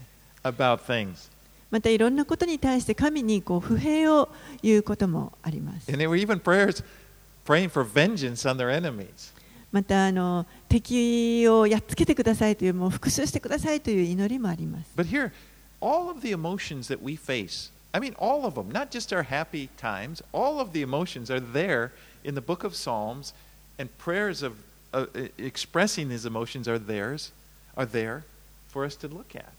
[0.43, 1.29] about things.
[1.69, 4.29] またいろんなことに対して神にこう不平を
[4.61, 5.89] 言うこともあります。
[5.89, 6.83] And there were even prayers
[7.45, 9.33] praying for vengeance on their enemies.
[9.71, 14.91] またあの敵をやっつけてくださいというもう復讐してくださいという祈りもあります。
[14.97, 15.31] But here,
[15.79, 19.23] all of the emotions that we face, I mean, all of them, not just our
[19.23, 21.91] happy times, all of the emotions are there
[22.25, 23.33] in the book of Psalms,
[23.81, 24.53] and prayers of
[24.93, 25.05] uh,
[25.37, 27.31] expressing these emotions are theirs,
[27.75, 28.23] are there
[28.69, 29.51] for us to look at.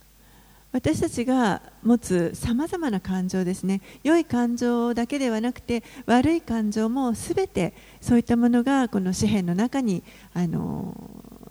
[0.72, 10.96] 私たちが持つさまざまな感情ですね良い感情だけではなくて悪い感情もすべてそういったものがこの詩篇の中にあの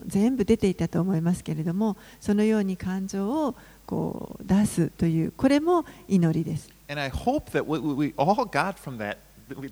[0.08, 3.56] 全部出ていたと思いますけれどもそのように感情を
[3.86, 6.72] こう出すというこれも祈りです。
[6.90, 9.18] And I hope that what we all got from that,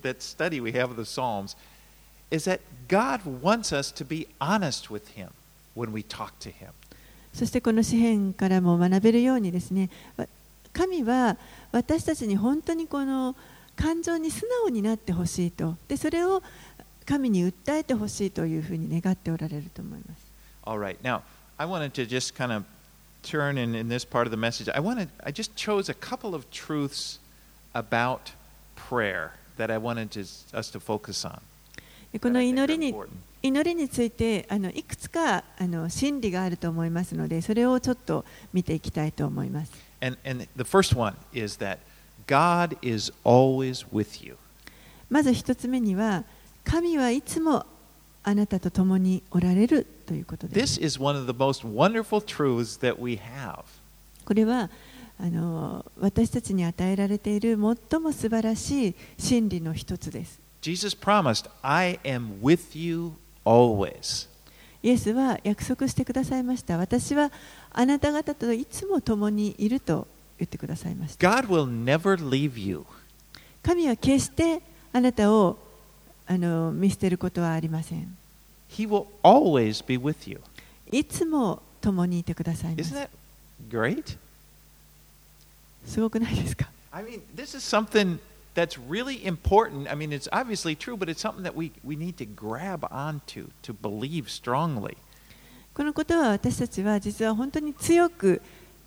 [0.02, 1.56] that study we have of the Psalms
[2.31, 5.29] is that God wants us to be honest with Him
[5.73, 6.69] when we talk to Him.
[7.33, 10.25] そしてこの詩篇からも学べるようにですねわ
[10.71, 11.37] 神は
[11.71, 13.35] 私たちに本当にこの
[13.75, 16.41] 感情に素直になってほしいとでそれを
[17.05, 20.25] 神に訴えてほしいというふうに願っておられると思います。
[20.63, 20.97] All right.
[21.03, 21.21] Now,
[21.57, 22.63] I wanted to just kind of
[23.21, 24.69] turn in, in this part of the message.
[24.73, 27.19] I wanted, I just chose a couple of truths
[27.73, 28.31] about
[28.75, 30.21] prayer that I wanted to,
[30.57, 31.41] us to focus on.
[32.12, 32.94] でこの祈りに.
[33.42, 39.72] 祈りについてあのいくつかあの真理があると思いますのでそれをちょっと見ていきたいと思います。
[40.02, 41.78] And, and the first one is that
[42.26, 44.36] God is always with you.
[45.08, 46.24] まず一つ目には
[46.64, 47.64] 神はいつも
[48.22, 50.78] あなたと共におられるということです。
[50.78, 53.64] This is one of the most wonderful truths that we have.
[54.26, 54.68] これは
[55.18, 57.58] あの私たちに与えられている
[57.90, 60.38] 最も素晴らしい真理の一つです。
[60.61, 63.13] Jesus promised, I am with you
[63.45, 64.27] always.
[64.81, 66.77] イエスは約束してくださいました。
[66.77, 67.31] 私は
[67.71, 71.27] あなた方といつも共にいると言ってくださいました。
[71.29, 72.85] God will never leave you.
[73.63, 74.61] 神は決して
[74.93, 75.57] あなたを
[76.27, 78.15] あの見捨てることはありません。
[78.71, 80.39] He will always be with you.
[80.91, 82.93] いつも共にいてくださいま Isn't す。
[82.95, 83.09] that
[83.69, 84.17] great?
[85.85, 88.17] すごくないですか I mean, this is something
[88.59, 89.87] that's really important.
[89.91, 93.49] I mean, it's obviously true, but it's something that we, we need to grab onto,
[93.63, 94.97] to believe strongly.
[95.73, 98.41] このことは私たちは実は本当に強く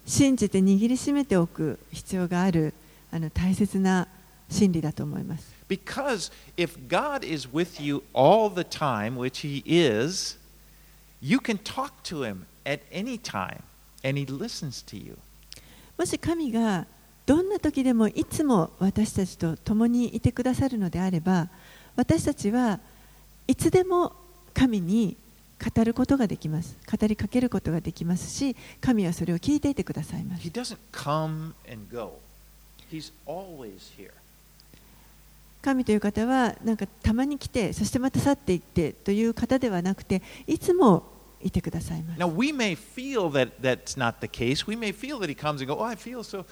[0.07, 2.73] 信じて握りしめておく必要がある
[3.13, 4.09] あの大切な
[4.49, 5.53] 真理だと思います。
[5.69, 10.39] Because if God is with you all the time, which He is,
[11.21, 13.61] you can talk to Him at any time,
[14.03, 15.19] and He listens to you.
[15.99, 16.87] もし神が
[17.26, 21.48] どんな時でもいつも私たちと共にいてくださるのであれば
[21.96, 22.80] 私たちは
[23.48, 24.14] いつでも
[24.54, 25.16] 神に
[25.76, 30.44] 語ることができます語りかけることができますし神はそれを聞いていてくださいます.
[35.62, 41.04] 神という方はなんかたまに来てそしてまた去っていってという方ではなくていつも
[41.42, 44.68] いてくださいます Now, we may feel that that's not the case.
[44.68, 46.46] We may feel that He comes and go, Oh, I feel so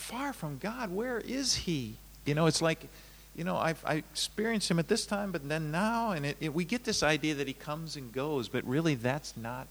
[0.00, 0.90] far from God.
[0.90, 1.94] Where is He?
[2.24, 2.88] You know, it's like,
[3.36, 6.54] you know, I've, I experienced Him at this time, but then now, and it, it,
[6.54, 9.66] we get this idea that He comes and goes, but really that's not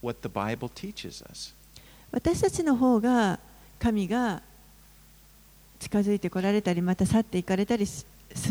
[0.00, 1.52] what the Bible teaches us.
[2.12, 3.38] 私たちの方が
[3.78, 4.42] 神が
[5.80, 8.04] 近づいてこられたりまた去っていかれたりす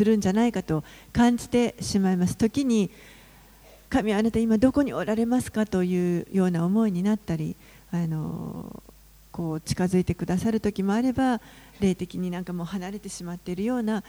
[0.04, 0.82] るんじゃないかと
[1.12, 2.90] 感じてしまいます時に
[3.88, 7.54] 神あなた今どこにおられますかというような思いになったり
[7.92, 8.82] あの
[9.32, 11.40] こう近づいてくださる時もあれば
[11.80, 14.04] 霊的になんかもう離れてしまっているような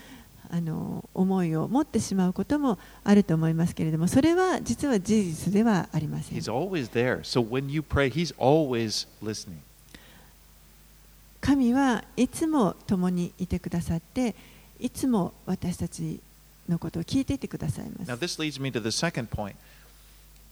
[0.51, 7.21] あの思いを持ってしまうこともあると思いますけれどもそれは実は事実ではありません He's always there.
[7.21, 9.59] So when you pray, He's always listening.
[11.41, 14.35] 神はいつも共にいてくださって
[14.79, 16.19] いつも私たち
[16.69, 18.39] のことを聞いていてくださいま Now, す this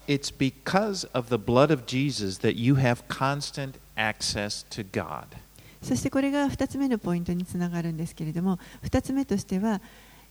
[0.06, 5.36] It's because of the blood of Jesus that you have constant access to God.
[5.82, 9.80] そしてこれが2つ目のポイントにつながるんですけれども2つ目としては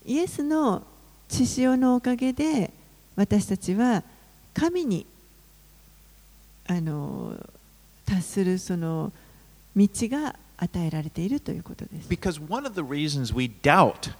[0.06, 0.84] イエスの
[1.30, 2.72] 血潮のおかげで
[3.16, 4.04] 私たちは
[4.54, 5.06] 神に
[6.68, 7.36] あの
[8.06, 9.12] 達するその
[9.76, 12.10] 道が与えられているということです。
[12.10, 14.14] Because one of the reasons we doubt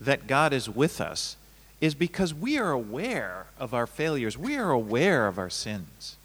[0.00, 1.36] that God is with us
[1.79, 6.17] is because we are aware of our failures, we are aware of our sins.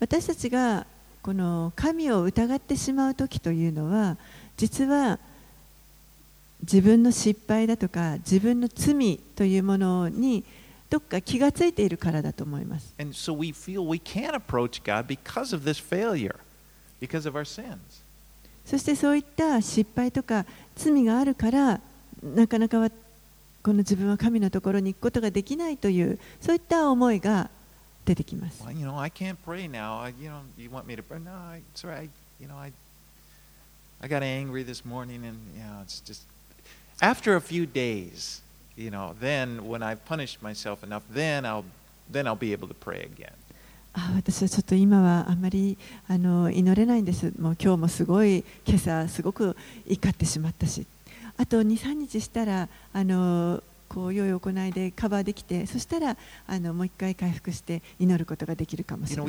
[0.00, 0.86] 私たちが
[1.22, 4.16] この神を疑ってしまう時というのは
[4.56, 5.20] 実は
[6.62, 10.44] 自分の失敗だとか自分の罪というものに
[10.90, 12.94] どっか気がついているからだと思います。
[12.98, 16.36] And so we feel we can't approach God because of this failure,
[17.00, 17.78] because of our sins.
[18.66, 20.44] そしてそういった失敗とか
[20.76, 21.80] 罪があるから
[22.22, 22.90] なかなかは
[23.62, 27.48] この自分は神のところに行くことができないという、そういった思いが
[28.04, 28.62] 出てきます。
[28.62, 29.08] あの、あの、あの、あの、あ、あの、あの、あの、あの、あの、あの、あの、あの、あの、あの、あの、あ
[29.98, 31.86] の、あの、あの、あの、あ
[50.74, 51.01] の、あの、
[51.36, 56.16] あと2、3日したら、あのこう用意行いでカバーできて、そしたら
[56.46, 59.26] あのもう一回回復して祈ることができるかもしれない。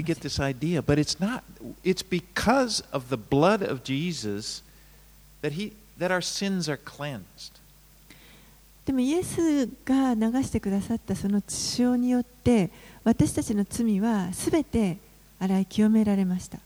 [8.86, 12.70] でもイエスが流してくださったその血潮によって
[13.04, 14.98] 私たちの罪はすべて
[15.40, 16.60] 洗い清められました。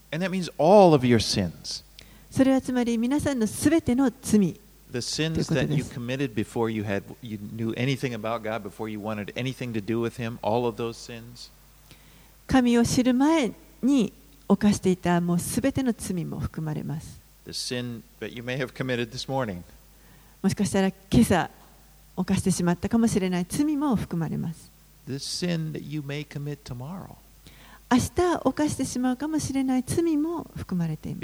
[2.30, 4.60] それはつまり皆さんのすべての罪。
[4.91, 5.93] The sins ということ that で you す。
[5.93, 10.01] committed before you had you knew anything about God, before you wanted anything to do
[10.01, 11.51] with Him, all of those sins.
[12.47, 13.53] 神を知る前
[13.83, 14.12] に
[14.49, 17.18] 犯していたもうすべての罪も含まれます。
[17.47, 19.62] The sin that you may have committed this morning.
[20.43, 21.49] もしかしたら今朝
[22.16, 24.70] 犯してしまったかもしれない罪も含まれます。
[25.07, 27.16] The sin that you may commit tomorrow.
[27.90, 31.22] 明日犯してしまうかもしれない罪も含まれています。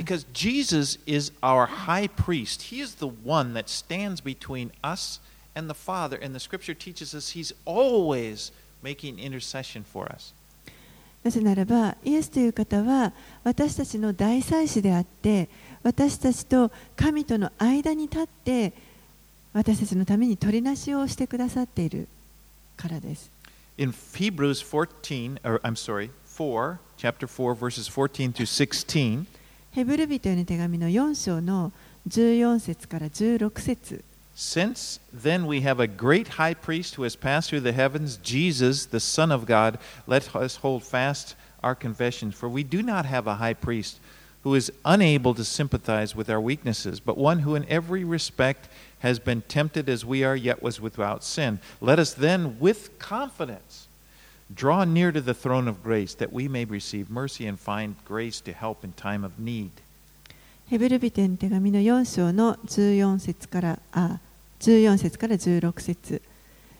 [11.24, 15.50] なぜならば、イエスという方は私たちの大祭司であって、
[15.84, 18.74] 私たちと神との間に立って、
[19.54, 22.08] 私たちのために取りなしをしてくださっている
[22.78, 23.30] からです。
[26.33, 29.27] 4, chapter 4, verses 14 to 16,
[29.73, 31.73] ヘブル人への手紙の4章の
[32.09, 38.87] 14節から16節 Since then we have a great high priest who has passed through the heavens, Jesus,
[38.87, 42.31] the Son of God, let us hold fast our confession.
[42.31, 43.99] For we do not have a high priest
[44.45, 48.69] who is unable to sympathize with our weaknesses, but one who in every respect
[49.01, 51.59] has been tempted as we are, yet was without sin.
[51.81, 53.89] Let us then, with confidence,
[54.54, 58.42] draw near to the throne of grace, that we may receive mercy and find grace
[58.42, 59.72] to help in time of need.
[60.68, 64.20] ヘブル人への手紙の4章の14節からあ
[64.60, 66.22] 14節から16節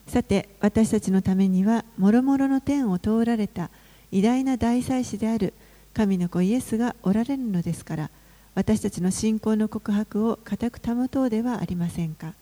[0.06, 3.70] さて私たちのためには諸々の天を通られた
[4.10, 5.52] 偉大な大祭司である
[5.92, 8.10] 神の子イエスがおられるのですから
[8.54, 12.32] 私たちの信仰の告白を固く保とうではありませんか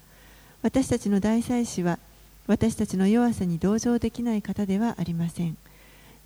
[0.63, 1.99] 私たちの大祭司は
[2.47, 5.57] 私たちの弱さに同情できない方ではありません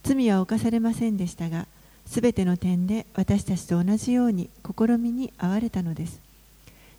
[0.02, 1.66] 罪は犯されませんでしたが
[2.06, 6.20] すべての点で私たちと同じように試みに遭われたのです。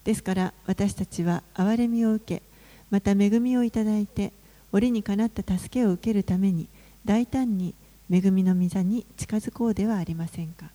[0.04, 2.44] ですから私たちは憐れみを受け、
[2.92, 4.32] また恵みをいただいて、
[4.72, 6.68] 折にかなった助けを受けるために、
[7.06, 7.74] 大胆に
[8.12, 10.70] 恵みの御座に近づこうではありませんか。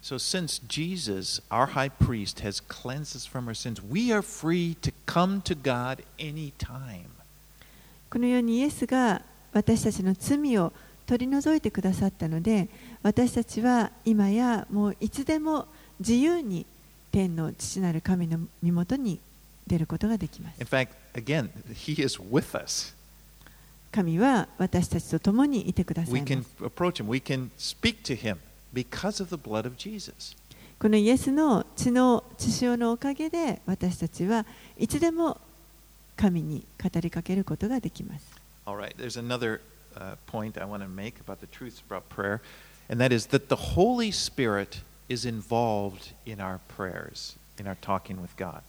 [0.00, 4.76] So, since Jesus, our high priest, has cleansed us from our sins, we are free
[4.82, 7.17] to come to God anytime.
[8.10, 10.72] このようにイエスが私たちの罪を
[11.06, 12.68] 取り除いてくださったので、
[13.02, 15.66] 私たちは今やもういつでも
[16.00, 16.66] 自由に
[17.10, 19.20] 天の父なる神の身元に
[19.66, 20.66] 出ることができます In。
[20.66, 22.94] fact, again, He is with us.
[23.90, 26.48] 神は私たちと共にいてくださいま can す。
[26.62, 28.36] approach Him, we can speak to Him
[28.72, 30.36] because of the blood of Jesus.
[30.78, 34.46] このイエスの血の血潮のおかげで私たちは
[34.78, 35.40] いつでも
[36.18, 38.24] 神に語りかけることができます。
[38.66, 39.60] All right, there's another
[39.96, 42.40] uh, point I want to make about the truths about prayer,
[42.90, 48.20] and that is that the Holy Spirit is involved in our prayers, in our talking
[48.20, 48.62] with God.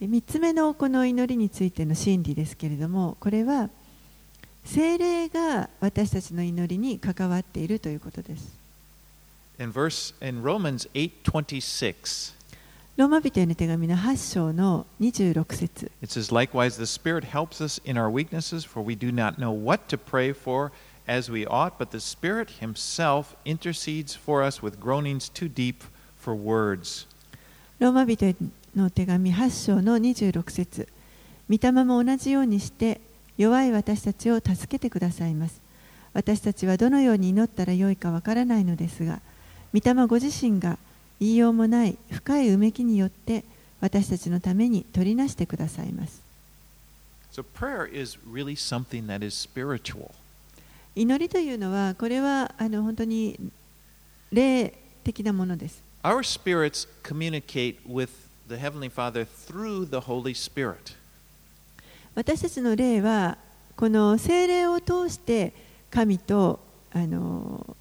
[0.00, 3.68] で3つ目のこの祈りについての真理ですけれどもこれは
[4.64, 8.56] 精霊が私たちの祈りに関わっているということです。
[9.58, 12.32] In verse in Romans 8:26,
[12.98, 19.36] ローマ人への手紙の8章の26節 it says, "Likewise, the Spirit helps us in our weaknesses, for we do not
[19.36, 20.72] know what to pray for
[21.06, 25.84] as we ought, but the Spirit Himself intercedes for us with groanings too deep
[26.18, 27.06] for words."
[27.78, 28.36] ローマ人へ
[28.74, 30.88] の手紙8章の26節
[31.48, 33.00] 御霊も同じようにして
[33.36, 35.60] 弱い私たちを助けてくださいます
[36.14, 39.20] 私たちはどのように祈ったらよいかわからないのですが
[39.72, 40.78] 御霊ご自身が
[41.20, 43.44] 言いようもない深いうめきによって
[43.80, 46.22] 私たちのために取りなしてくださいます
[47.32, 47.44] So
[48.32, 48.56] really.
[50.94, 53.38] 祈りというのはこれはあの本当に
[54.32, 58.08] 霊的なものです Our spirits communicate with
[58.48, 60.96] the Heavenly Father through the Holy Spirit.
[62.14, 63.36] 私たちの霊は
[63.76, 65.52] この精霊を通して
[65.90, 66.58] 神と
[66.92, 67.76] あの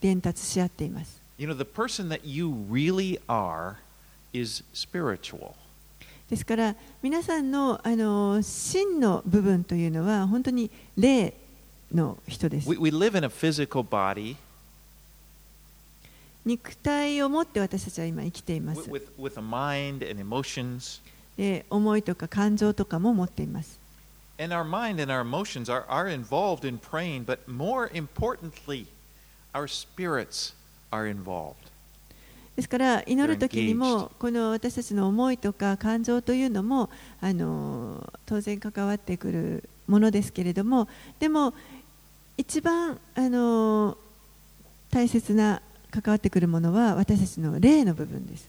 [0.00, 3.76] 伝達し合っています You know, the person that you really are
[4.32, 5.54] is spiritual.
[6.28, 11.34] ですから皆さんのあの真の部分というのは本当に霊
[11.92, 14.36] の人です We, we live in a physical body
[16.44, 21.00] 肉体を持って私たちは今生きています with, with a mind and emotions.
[21.36, 23.78] で思いとか感情とかも持っています
[24.38, 28.86] And our mind and our emotions are, are involved in praying, but more importantly,
[32.56, 36.90] ですから祈る時にもこの私たちの思いとか感情というのも
[38.26, 40.88] 当然関わってくるものですけれども
[41.18, 41.54] でも
[42.36, 42.98] 一番
[44.90, 46.94] 大切な関わってくるものは。
[46.94, 48.48] 私たちの霊の部分です。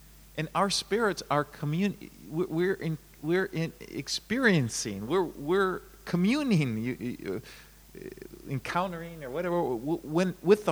[8.49, 9.61] encountering or whatever
[10.03, 10.71] when with the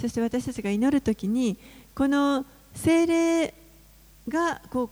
[0.00, 1.56] そして私たちが祈るときに
[1.94, 2.44] この
[2.74, 3.54] 聖霊
[4.28, 4.90] がこう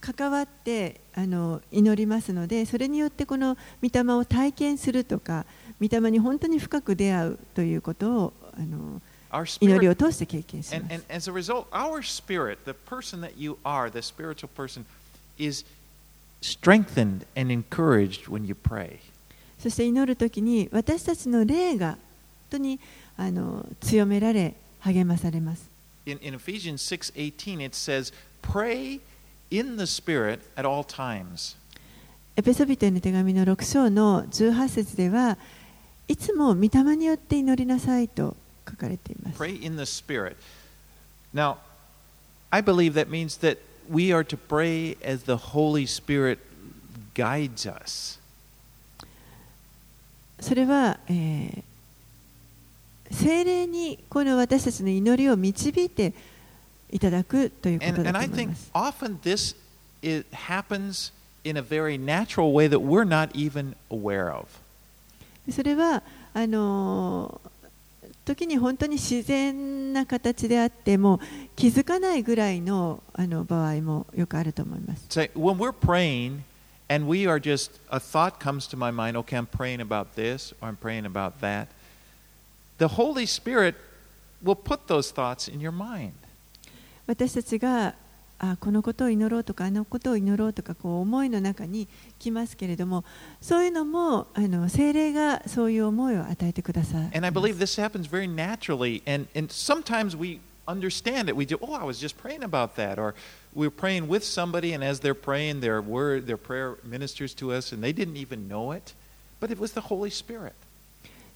[0.00, 5.44] 関わってあの祈りますのでそれによってこの御霊を体験するとか
[5.80, 9.00] 御霊に本当に深く出会うということをあの
[9.60, 10.94] 祈りを通して経験します。
[16.46, 18.98] Strengthened and encouraged when you pray.
[19.58, 21.98] そして祈る時に私たちの霊が本
[22.50, 22.80] 当に
[23.16, 25.68] あの強められ励まされます。
[26.06, 29.00] In, in Ephesians 6:18 it says, "Pray
[29.50, 31.56] in the spirit at all times."
[32.36, 35.38] エペソビトへの手紙の6章の18節では
[36.06, 38.36] いつも御霊によって祈りなさいと
[38.68, 39.38] 書かれています。
[39.42, 40.36] Pray in the spirit.
[41.34, 41.56] Now,
[42.50, 43.58] I believe that means that
[43.88, 46.38] we are to pray as the Holy Spirit
[47.14, 48.18] guides us.
[50.40, 51.62] それは、えー
[53.08, 56.12] 精霊にこの私たちの祈りを導いて
[56.90, 58.70] いただくというこ And, と and だ I と思い think ます。
[58.74, 59.54] often this
[60.02, 61.12] it happens
[61.44, 64.46] in a very natural way that we're not even aware of.
[65.52, 66.02] それは
[66.34, 67.50] あのー
[68.26, 71.20] 時に本当に自然な形であっても
[71.54, 75.06] 気づかないぐらいのあの場合もよくあると思います。
[75.08, 76.40] Say when we're praying
[76.88, 80.52] and we are just a thought comes to my mind, okay, I'm praying about this
[80.60, 81.68] or I'm praying about that.
[82.78, 83.76] The Holy Spirit
[84.42, 86.12] will put those thoughts in your mind.
[87.06, 87.94] 私たちが
[88.38, 93.04] あこのことを祈ろうとかあのことを祈ろうとかこう思いの中に来ますけれども
[93.40, 99.02] そういうのもあの精霊がそういう思いを与えてください And I believe this happens very naturally.
[99.06, 101.36] And, and sometimes we understand it.
[101.36, 102.98] We do, oh, I was just praying about that.
[102.98, 103.14] Or
[103.54, 107.72] we're praying with somebody, and as they're praying, their word, their prayer ministers to us,
[107.72, 108.92] and they didn't even know it.
[109.40, 110.54] But it was the Holy Spirit.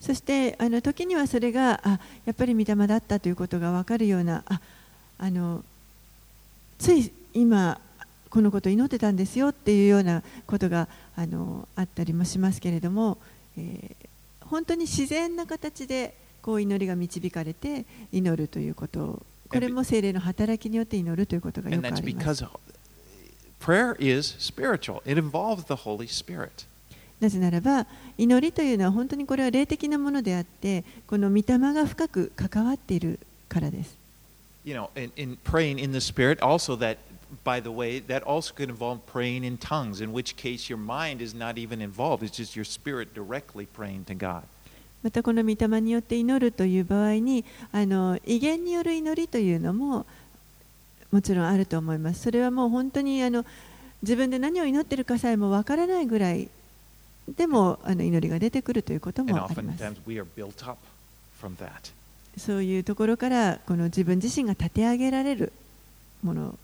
[0.00, 4.58] そしてあの時にはそれがあやっぱり御霊だったということが分かるようなあ
[5.18, 5.62] あの
[6.80, 7.80] つい今
[8.28, 13.18] このことを祈ってたんですよっていうようなことがあのあったりもしますけれども、
[13.56, 14.10] えー
[14.50, 16.12] 本当に自然な形で
[16.42, 22.44] こう祈りが導かれて祈るということをこれも精霊の働きによって祈るということがよくあります
[23.60, 26.66] prayer is spiritual, it involves the Holy Spirit.
[27.20, 33.99] なぜならば祈りというのは本当にこれは霊的なものであってこの御霊が深く関わっているからです。
[34.63, 36.97] You know, in, in praying in the Spirit, also that,
[37.43, 41.21] by the way, that also could involve praying in tongues, in which case your mind
[41.21, 42.23] is not even involved.
[42.23, 44.43] It's just your spirit directly praying to God.
[45.03, 50.07] またこの御霊によって祈るという場合にあの威厳による祈りというのも
[51.11, 52.21] もちろんあると思います。
[52.23, 53.45] それはもう本当にあの
[54.01, 56.49] 自分で何を祈っているかさえもわからないぐらい
[57.27, 59.83] でもあの祈りが出てくるということ And もあります。
[62.36, 65.52] そういうところからこの自分自身が立て上げられる
[66.22, 66.58] ものを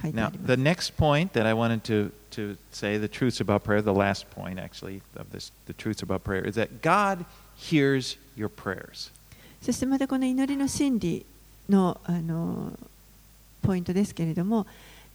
[0.00, 0.60] 書いてあ Now, りま the す。
[0.60, 5.00] next point that I wanted to, to say, the truths about prayer, the last point actually
[5.16, 7.24] of this, the truths about prayer, is that God
[7.56, 9.10] hears your prayers.
[9.62, 11.24] そしてまたこの祈りの真理
[11.70, 12.72] のあの
[13.62, 14.66] ポイントですけれども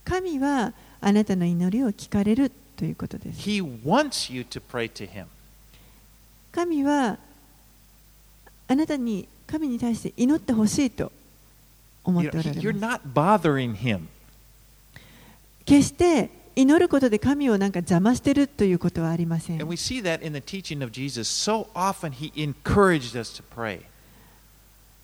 [0.03, 3.39] 神はあなたの祈りを聞かれるということです。
[3.41, 5.25] He wants you to pray to Him.
[6.51, 7.19] 神は
[8.67, 11.11] あなたに神に対して祈ってほしいと
[12.03, 12.61] 思っておられます.
[15.65, 19.67] 決して祈ることで神をなんか邪魔してるということはありません.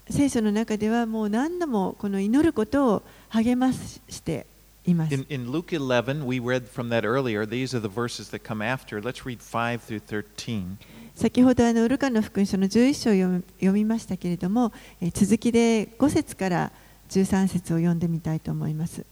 [0.09, 4.45] 聖書の中ではもう何度もこの祈ることを励まして
[4.85, 7.43] います In, in Luke 11, we read from that earlier.
[7.47, 9.01] These are the verses that come after.
[9.01, 10.77] Let's read 5 through 13.
[11.15, 16.71] 先ほどあのルカの福音書の11章を読み読みましたけれども、えー続きで5節から
[17.09, 19.05] 13節を読んでみたいと思います。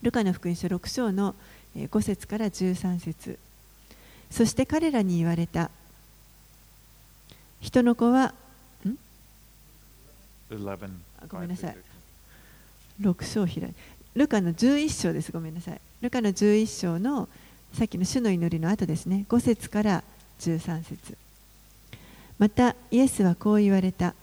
[0.00, 1.34] ルカの福音書6章の
[1.76, 3.38] えー5節から13節。
[4.30, 5.70] そして彼らに言われた。
[7.60, 8.32] 人の子は
[10.50, 10.88] 11.
[11.20, 11.76] あごめんなさい。
[13.02, 13.74] 5 through 6章開い
[14.14, 15.30] ルカの11章です。
[15.30, 15.80] ごめんなさい。
[16.00, 17.28] ルカの11章の
[17.74, 19.26] さっきの主の祈りの後ですね。
[19.28, 21.16] 5節から13 13節。
[22.38, 24.14] またイエスはこう言われた。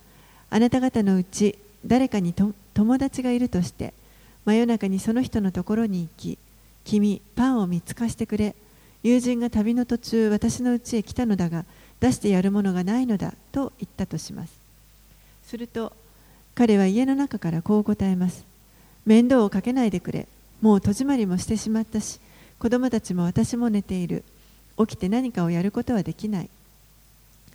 [0.49, 3.93] あなた方のうち誰かにと友達がいるとして
[4.45, 6.37] 真夜中にその人のところに行き
[6.83, 8.55] 君パンを見つかしてくれ。
[9.03, 11.65] 友人が旅の途中私の家へ来たのだが
[11.99, 14.53] 出してやるものがないのだと言ったとします。
[15.45, 15.93] すると
[16.55, 18.43] 彼は家の中からこう答えます。
[19.05, 20.27] 面倒をかけないでくれ。
[20.61, 22.19] もう戸締まりもしてしまったし
[22.57, 24.23] 子供たちも私も寝ている。
[24.77, 26.49] 起きて何かをやることはできない。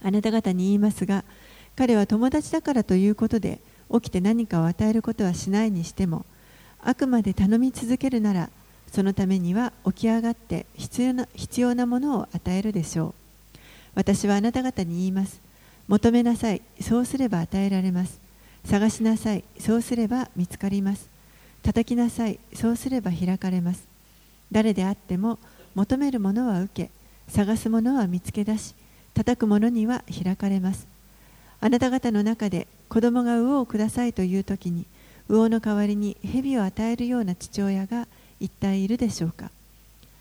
[0.02, 1.24] あなた方に言いますが
[1.76, 3.60] 彼は友達だからということで
[3.92, 6.24] 起きて何かを与えることはしないにしても
[6.82, 8.50] あくまで頼み続けるなら
[8.90, 13.14] そのためには起き上がって必要な必要なものを与えるでしょう。
[13.94, 15.40] 私はあなた方に言います。
[15.86, 18.18] 求めなさいそうすれば与えられます。
[18.64, 21.08] 探しなさいそうすれば見つかります。
[21.62, 23.84] 叩きなさいそうすれば開かれます。
[24.50, 25.38] 誰であっても
[25.74, 26.90] 求めるものは受け
[27.30, 28.74] 探すものは見つけ出し
[29.14, 30.86] 叩く者には開かれます。
[31.60, 34.86] あなた方の中で子供が魚をくださいという時に
[35.28, 38.08] 魚の代わりに蛇を与えるような父親が
[38.40, 39.50] 一体いるでしょうか。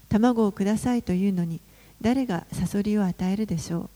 [0.10, 1.60] 卵をくださいというのに
[2.01, 3.89] 誰がサソリを与えるでしょ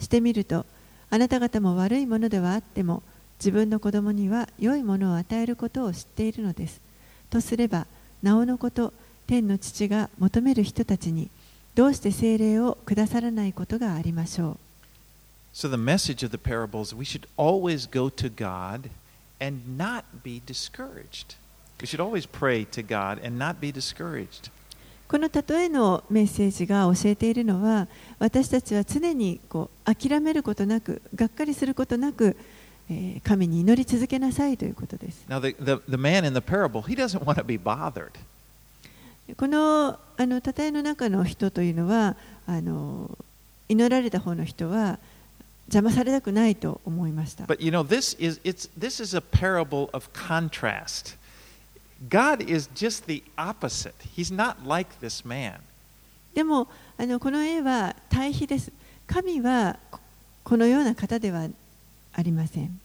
[0.00, 0.02] う。
[0.02, 0.66] してみると
[1.10, 3.02] あなた方も悪いものではあっても
[3.38, 6.80] 自分の子供には良いものを与えることを知っているのです。
[7.30, 7.86] とすれば
[8.22, 8.92] なおのこと
[9.26, 11.28] 天の父が求める人たちに
[11.76, 14.56] どうして聖霊をくださらないことがありましょう
[15.54, 18.90] So the message of the parables, we should always go to God
[19.38, 21.36] and not be discouraged.
[21.80, 24.50] We should always pray to God and not be discouraged.
[25.06, 32.36] この例えのメッセージが教えているのは私たちは常にこう諦めることなくがっかりすることなく、
[32.88, 38.12] えー神に祈り続けなさいということです Now, the, the, the man in the parable, he doesn't want to be bothered.
[39.34, 42.16] このあの例えの中の人というのは
[42.46, 43.10] あの
[43.68, 44.98] 祈られた方の人は
[45.66, 51.16] 邪魔されたくないと思いました But you know, this is, it's, this is a parable of contrast.
[52.08, 53.94] God is just the opposite.
[54.14, 55.58] He's not like this man.
[56.34, 58.70] でもあのこの絵は対比です
[59.06, 60.00] 神はこ
[60.44, 61.48] このような方では
[62.12, 62.80] ありません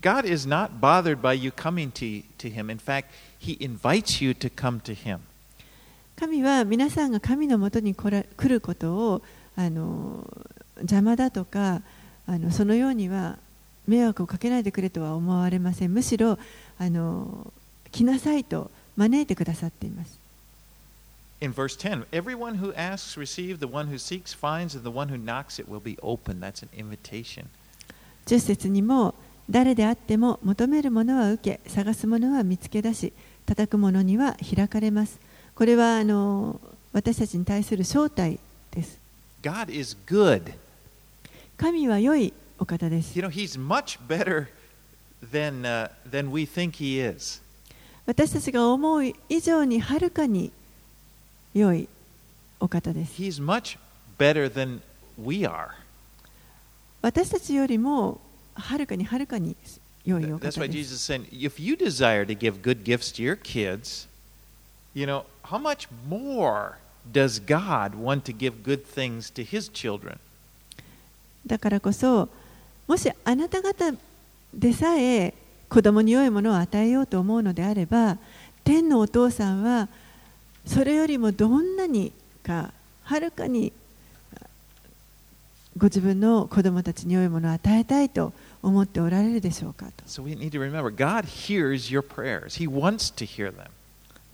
[0.00, 2.70] God is not bothered by you coming to, to him.
[2.70, 3.08] In fact,
[3.38, 5.20] he invites you to come to him.
[6.16, 9.22] 神は皆さんが神のもとに来ら来ることを
[9.56, 10.26] あの
[10.78, 11.82] 邪魔だとか
[12.26, 13.38] あのそのようには
[13.86, 16.38] 迷惑をかけないでくれとは思われませんむしろ
[16.78, 17.52] あの
[17.90, 20.18] 来なさいと招いてくださっています
[21.40, 25.08] In verse 10, everyone who asks receives, the one who seeks finds, and the one
[25.08, 26.40] who knocks it will be open.
[26.40, 27.46] That's an invitation.
[28.26, 29.14] 10節にも
[29.50, 33.12] 誰であっても求めるものは受け探すものは見つけ出し
[33.44, 35.18] 叩くものには開かれます
[35.54, 36.60] これはあの
[36.92, 38.38] 私たちに対する招待
[38.70, 38.98] です
[39.42, 40.54] God is good.
[41.56, 44.48] 神は良いお方です You know, he's much better
[45.32, 47.40] than, uh, than we think he is.
[48.06, 50.50] 私たちが思う以上にはるかに
[51.54, 51.88] 良い
[52.60, 53.78] お方です He's much
[54.18, 54.80] better than
[55.22, 55.68] we are.
[57.02, 58.20] 私たちよりも
[58.54, 59.56] はるかにはるかに
[60.04, 63.22] 良いお That's 方 why です Jesus is saying, if you desire to give good gifts to
[63.22, 64.08] your kids,
[64.94, 66.78] you know, how much more
[67.10, 70.18] does God want to give good things to his children?
[71.46, 72.28] だからこそ
[72.86, 73.92] もしあなた方
[74.54, 75.34] でさえ
[75.68, 78.16] 子供に良いものを与えようと思うのであれば
[78.62, 79.88] 天のお父さんは
[80.64, 82.72] それよりもどんなにか
[83.02, 83.72] はるかに
[85.76, 88.32] ご自分の子供たちに良いものを与えたいと
[88.62, 92.56] 思っておられるでしょうかと So we need to remember God hears your prayers.
[92.56, 93.66] He wants to hear them.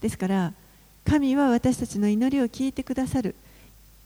[0.00, 0.52] ですから
[1.04, 3.34] 神は私たちの祈りを聞いてくださる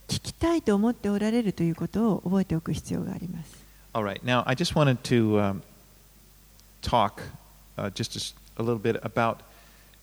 [0.09, 3.65] 聞きたいと思っておられるということを覚えておく必要があります
[3.95, 4.21] All right.
[4.25, 5.63] Now, I just wanted to um,
[6.83, 7.23] talk
[7.79, 9.39] uh, just a, a little bit about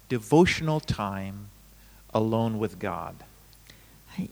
[0.07, 1.49] devotional time
[2.13, 3.15] alone with God.
[4.07, 4.29] はい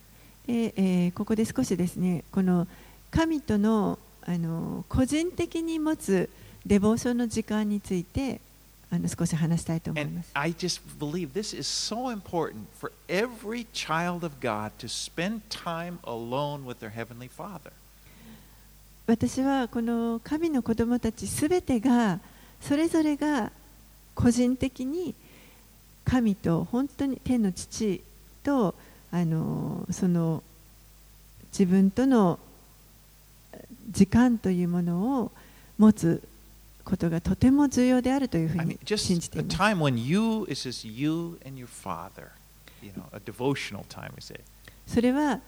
[0.48, 2.68] でえーここで少しですねこの
[3.12, 6.30] 神とのあの個人的に持つ
[6.66, 8.40] デボーションの時間について
[8.92, 10.32] あの少し話したいと思います。
[19.06, 22.20] 私はこの神の子供たちすべてが
[22.62, 23.52] それぞれが
[24.16, 25.14] 個人的に
[26.04, 28.04] 神と本当に天の父
[28.44, 28.74] と
[29.12, 30.44] あのその
[31.52, 32.40] 自分との
[33.92, 35.32] 時間というものを
[35.78, 36.24] 持つ。
[36.90, 39.58] ことがとても重要であるというふうに信じています。
[44.88, 45.40] それは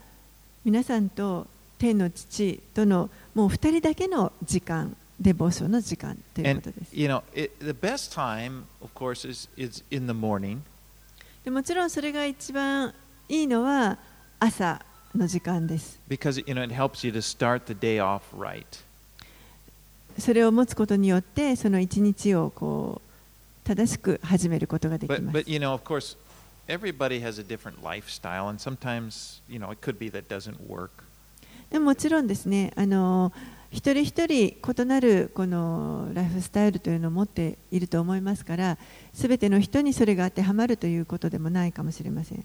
[0.63, 1.47] 皆さんと
[1.79, 6.93] 天の父とのもう二人だけの時間、デボーの時間ということです。
[11.49, 12.93] もちろんそれが一番
[13.27, 13.97] いいのは
[14.39, 14.79] 朝
[15.15, 15.99] の時間です。
[20.18, 25.22] それを持つことによってその一日をこう正しく始めることができます。
[31.70, 33.32] でももちろんですね、あの
[33.72, 38.78] 一人一人異なるこのライフスタイルというのを持っていると思いますから、
[39.14, 42.43] すべての人にそれがあってはまるということでもないかもしれません。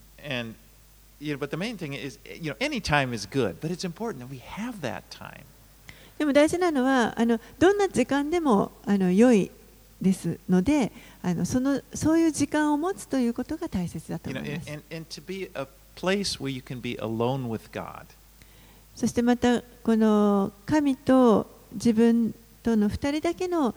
[6.19, 9.51] でも大事なのはあのどんな時間でもあの良い
[10.01, 10.93] ですので
[11.23, 14.71] あのそのそういう時間を持つということが大切だと You 思 know, い and, ます。
[14.73, 18.05] and, and to be a place where you can be alone with God.
[18.95, 23.75] そしてまたこの神と自分との2人だけの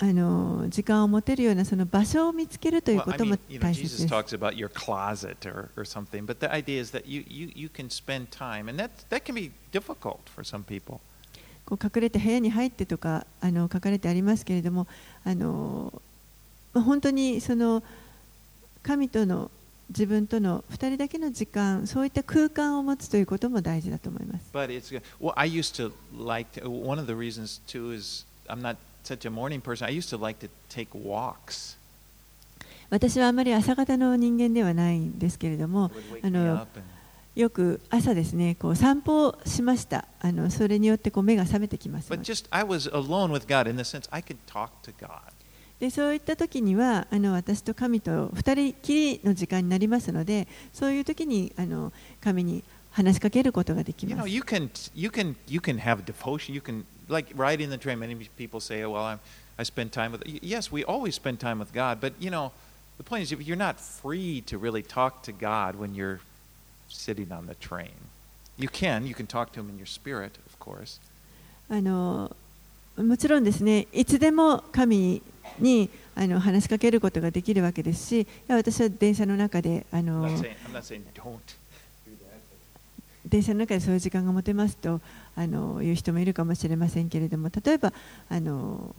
[0.00, 4.14] あの時間を持てるようなその場所を見つけるという Well, こ I とも mean, you know, 大切 Jesus です。
[4.14, 7.88] talks about your closet or, or something, but the idea is that you, you, you can
[7.90, 11.00] spend time, and that, that can be difficult for some people.
[11.68, 14.86] こう隠れて部屋に入ってとかあの書かれてありますけれども
[15.22, 15.92] あの
[16.72, 17.82] 本当にその
[18.82, 19.50] 神との
[19.90, 24.50] 自分との2人だけの時間そういった空間を持つということも大事だと思います。
[32.88, 35.90] 私はあまり朝方の人間ではないんですけれども、
[36.22, 36.66] あの
[37.38, 45.08] よく朝ですねこう散歩をしましたあのそれによってこう目が覚めてきます just I was alone with God in the sense I could talk to God.
[45.78, 56.52] でそういった時にはあの私と神と二人きりの時間になりますのでそういう時にあの神に話しかけることができ You ま know, す you can you can you can have devotion.
[56.54, 58.00] You can like riding the train.
[58.00, 59.20] Many people say, "Oh, "Well, I'm,
[59.56, 62.50] I spend time with." Yes, we always spend time with God, but you know,
[62.96, 66.18] the point is, you're not free to really talk to God when you're
[66.88, 67.90] sitting on the train.
[68.58, 69.06] You can.
[69.06, 71.00] You can talk to Him in your spirit, of course.
[71.70, 72.34] あの
[72.96, 75.22] もちろんですねいつでも神
[75.58, 82.38] にあの話しかけることができるわけですしいや私は電車の中であ I'm の not saying, I'm not saying don't do that.
[83.28, 85.00] 電車の中でそういう時間が持てますと
[85.36, 87.92] あのいう人もいるかもしれませんけれども例えば
[88.30, 88.94] あの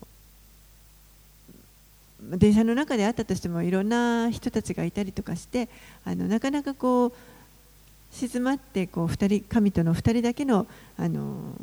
[2.22, 5.70] 電車の中であったとしてもいろんな人たちがいたりとかして
[6.06, 7.14] あのなかなかこう
[8.12, 11.54] 静まってこう二人神との2人だけのあの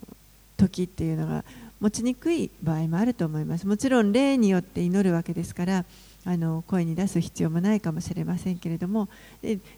[0.56, 1.44] 時っていうのが
[1.80, 3.66] 持ちにくい場合もあると思います。
[3.66, 5.84] もちろん霊によって祈るわけですから
[6.24, 9.08] あの声に出す必要もないかもしれませんけれども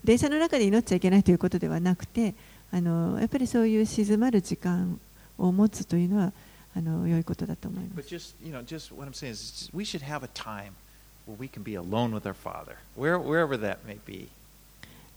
[0.04, 2.34] 電車の中で祈っちゃいけないということではなくて
[2.72, 4.98] あのやっぱりそういう静まる時間
[5.36, 6.32] を持つというのは
[6.76, 7.96] あの良いことだと思います。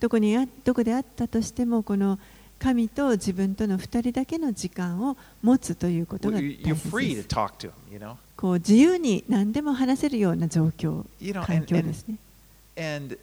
[0.01, 2.17] どこにあどこであったとしてもこの
[2.59, 6.89] 神と自分との2人だけの時間を持つということが大切です.
[8.35, 11.05] こう自由に何でも話せるような状況
[11.45, 12.17] 環境ですね
[12.75, 13.15] and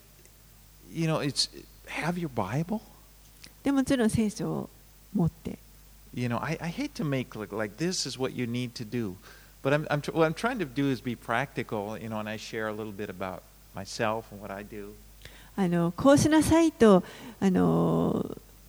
[0.92, 1.50] you know, it's
[1.88, 2.80] have your Bible.
[3.64, 4.70] でもちろん聖書を
[5.12, 5.58] 持って
[6.14, 8.84] You know, I, I hate to make look like this is what you need to
[8.84, 9.14] do,
[9.62, 11.98] but I'm, I'm what I'm trying to do is be practical.
[11.98, 13.42] You know, and I share a little bit about
[13.74, 14.94] myself and what I do.
[15.58, 17.02] あのこうしなさいと
[17.40, 18.24] あの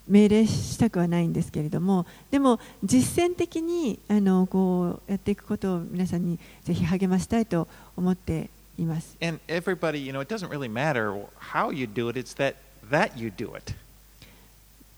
[0.07, 9.15] 命令したくはないんですけれどもでも実践的にあのこうやっていくことを皆さんにぜひ励ましたいと思っています。
[9.21, 12.55] And everybody, you know, it doesn't really matter how you do it; it's that
[12.89, 13.75] that you do it.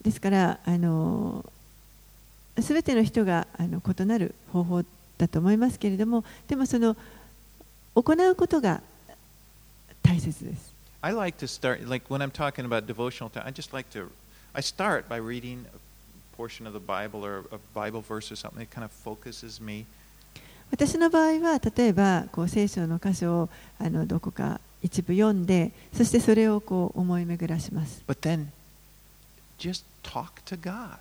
[0.02, 1.44] ですからあの
[2.62, 4.84] すべての人があの異なる方法
[5.18, 6.96] だと思いますけれどもでもその
[7.96, 8.82] 行うことが
[10.02, 10.71] 大切です
[11.04, 14.10] I like to start, like when I'm talking about devotional time, I just like to,
[14.54, 18.60] I start by reading a portion of the Bible or a Bible verse or something
[18.60, 19.86] that kind of focuses me.
[20.72, 28.46] 私の場合は例えばこう聖書の箇所をあのどこか一部読んでそしてそれをこう思い巡らします But then
[29.60, 30.98] just talk to God.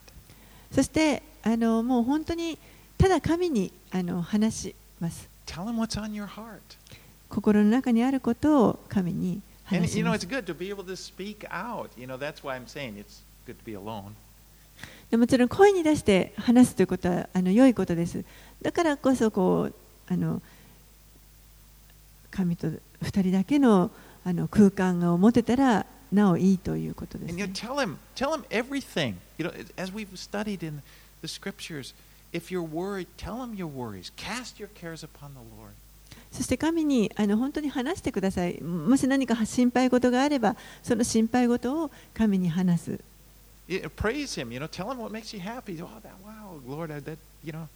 [0.72, 2.58] そしてあのもう本当に
[2.98, 6.58] ただ神にあの話します Tell him what's on your heart.
[7.28, 9.40] 心の中にあることを神に
[9.71, 11.89] And 話 you し know, ま it's す good to be able to speak out.
[11.97, 14.13] You know, that's why I'm saying it's good to be alone.
[15.09, 18.25] でもちろん声に出して話すということはあの良いことです
[18.61, 19.73] だからこそこう
[20.11, 20.41] あの
[22.31, 22.67] 神と
[23.01, 23.91] 二人だけの
[24.25, 29.15] あの空間を持てたらなおいいということです And you ね、 tell him, tell him everything.
[29.37, 30.81] You know, as we've studied in
[31.21, 31.93] the scriptures,
[32.33, 34.11] if you're worried, tell him your worries.
[34.17, 35.73] Cast your cares upon the Lord.
[36.32, 43.00] そして神にあの本当に話してくださいもし何か心配事があればその心配事を神に話す
[43.96, 44.52] praise him.
[44.52, 45.80] You know, tell him what makes you happy.
[45.80, 47.68] Oh, that wow, Lord, I, that you know,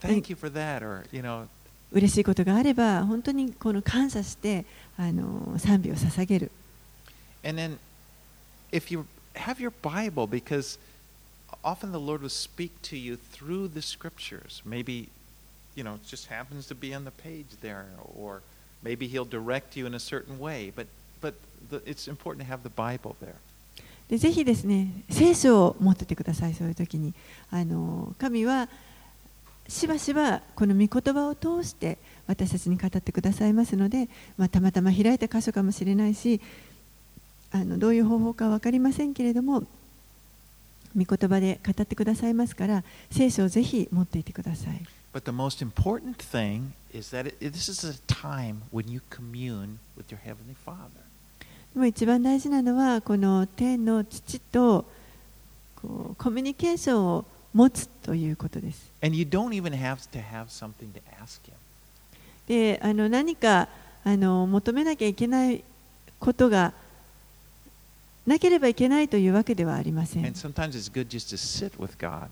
[0.00, 1.46] thank you for that, or you know,
[1.92, 4.64] 嬉しいことがあれば本当にこの感謝して
[4.96, 6.50] あの賛美を捧げる
[7.44, 7.78] and then
[8.72, 9.04] if you
[9.34, 10.78] have your Bible, because
[11.64, 14.62] often the Lord will speak to you through the scriptures.
[14.64, 15.08] Maybe,
[15.74, 18.42] you know, just happens to be on the page there, or
[18.82, 20.72] maybe He'll direct you in a certain way.
[20.74, 20.86] But
[21.20, 21.34] but
[21.70, 23.36] the, it's important to have the Bible there.
[24.08, 27.14] でぜひですね聖書を持っててくださいそういう時に
[27.48, 28.68] あの神は
[29.68, 31.96] しばしばこの御言葉を通して
[32.26, 36.40] 私たちに語ってくださいますので、まあ、たまたま開いた箇所かもしれないし
[37.52, 39.62] あのどういう方法か分かりませんけれども
[40.96, 49.80] 御言葉で語ってくださいますから聖書をぜひ持っていてください But the most important thing is that it, this is a time when you commune
[49.96, 51.02] with your heavenly Father.
[51.74, 54.84] でも一番大事なのはこの天の父と
[55.80, 61.54] こうコミュニケーションを持つということです And you don't even have to have something to ask Him.
[62.46, 63.68] であの何か
[64.04, 65.62] あの求めなきゃいけない
[66.18, 66.72] ことが
[68.26, 70.38] なければいけないというわけではありません And。
[70.38, 72.28] sometimes it's good just to sit with God.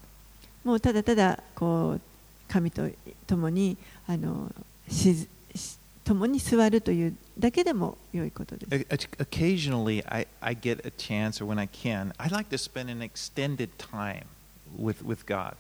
[0.65, 2.01] もうただただこう
[2.49, 2.89] 神と
[3.27, 3.77] 共に
[4.07, 4.51] あの
[4.89, 9.09] しし共に座るというだけでも良いことです。
[9.19, 13.69] Occasionally, I, I get a chance, or when I can, I like to spend an extended
[13.77, 14.25] time
[14.81, 15.55] with, with God.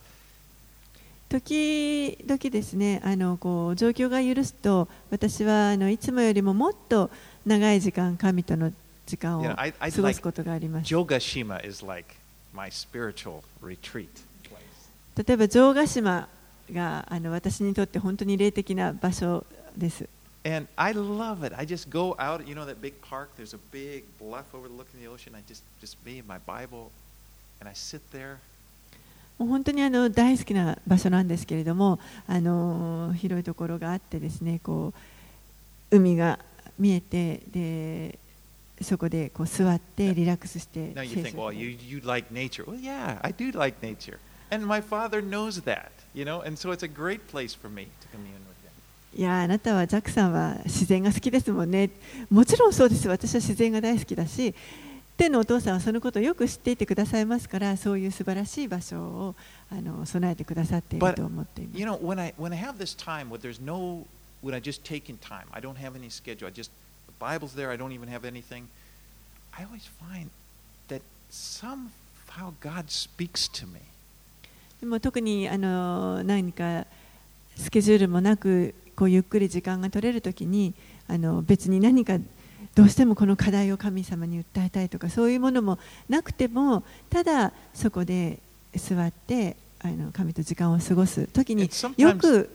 [1.29, 7.11] 時々ですねあのこう状況が許すと私はあのいつもよりももっと
[7.45, 8.73] 長い時間神との
[9.05, 10.87] 時間を You know, I- 過ごすことがあります。
[10.95, 12.15] Jogashima is like
[12.55, 14.09] my spiritual retreat
[14.45, 15.23] place.
[15.27, 16.29] 例えば城ヶ島
[16.73, 19.45] があの私にとって本当に霊的な場所
[19.77, 20.09] です。
[20.45, 21.55] And I love it.
[21.57, 25.09] I just go out, you know, that big park, there's a big bluff overlooking the
[25.09, 25.35] ocean.
[25.35, 26.91] I just, just me and my Bible,
[27.61, 28.37] and I sit there.
[29.39, 34.93] もう本当にあの大好きな場所なんですけれども、あの広いところがあってですね、こ
[35.91, 36.39] う海が
[36.79, 38.19] 見えてで
[38.81, 42.65] そこでこう座ってリラックスして Now you 聖 think, well, you, you like nature.
[42.65, 44.19] Well, yeah, I do like nature.
[44.52, 47.88] And my father knows that, you know, and so it's a great place for me
[48.02, 48.72] to commune with him.
[49.16, 51.90] いやあなたはジャックさんは自然が好きですもんね。
[52.30, 53.08] もちろんそうです。
[53.08, 54.54] 私は自然が大好きだし、
[55.18, 59.36] 天のお父さんはそのことをよく知っていてくださいますから、そういう素晴らしい場所を
[59.72, 61.80] あの備えてくださっている But と思っています。
[61.80, 64.06] You know, when I when I have this time where there's no
[64.44, 66.48] when I just take in time, I don't have any schedule.
[66.48, 66.72] I just
[67.08, 67.72] the Bible's there.
[67.72, 68.68] I don't even have anything.
[69.58, 70.32] I always find
[70.88, 73.82] that somehow God speaks to me.
[74.81, 76.87] でも特にあの何か
[77.57, 80.75] スケジュールもなくこうゆっくり時間が取れるときに
[81.09, 82.19] あの別に何か
[82.75, 88.39] どうしてもこの課題を神様に訴えたいとかそういうものもなくてもただそこで
[88.75, 92.51] 座ってあの神と時間を過ごすときによく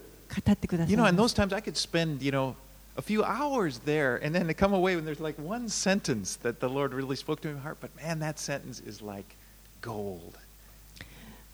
[0.46, 2.56] 語ってくださ You い know, ま and す those times I could spend, you know,
[2.96, 6.60] a few hours there and then to come away when there's like one sentence that
[6.60, 7.78] the Lord really spoke to my heart.
[7.82, 9.36] But man, that sentence is like
[9.82, 10.38] gold.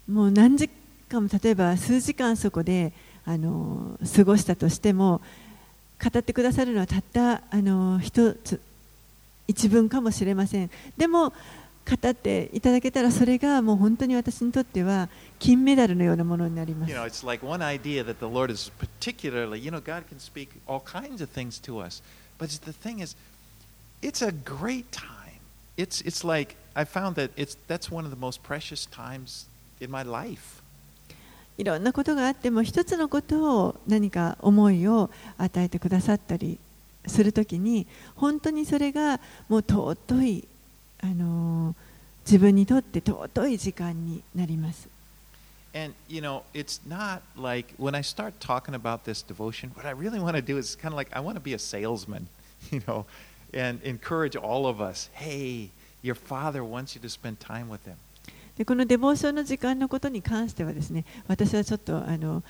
[0.10, 0.70] もう何時
[1.08, 2.92] 間も例えば数時間そこで
[3.26, 5.22] あの過ごしたとしても
[6.04, 8.60] 語ってくださるのはたったあの一つ
[9.48, 20.20] 一文かもしれませんでも語っていただけたらそれがもう本当に私にとっては金メダルのようなものになります You know, it's like one idea that the Lord is particularly, you know, God can
[20.20, 22.02] speak all kinds of things to us.
[22.40, 23.16] But the thing is,
[24.02, 25.42] it's a great time.
[25.78, 29.49] It's, it's like, I found that it's, that's one of the most precious times
[29.81, 30.63] in my life.
[31.57, 36.59] いろんなことがあっても一つのことを何か思いを与えてくださったり
[37.07, 40.49] するときに本当にそれがもう尊い、
[41.01, 41.77] あの
[42.27, 44.89] 自分にとって尊い時間になります。
[45.77, 49.93] And you know, it's not like when I start talking about this devotion, what I
[49.93, 52.29] really want to do is kind of like I want to be a salesman,
[52.71, 53.07] you know,
[53.53, 55.11] and encourage all of us.
[55.13, 55.71] Hey,
[56.01, 57.97] your father wants you to spend time with him.
[58.60, 62.44] でこのデボーションの時間のことに関してはですね私はちょっとあの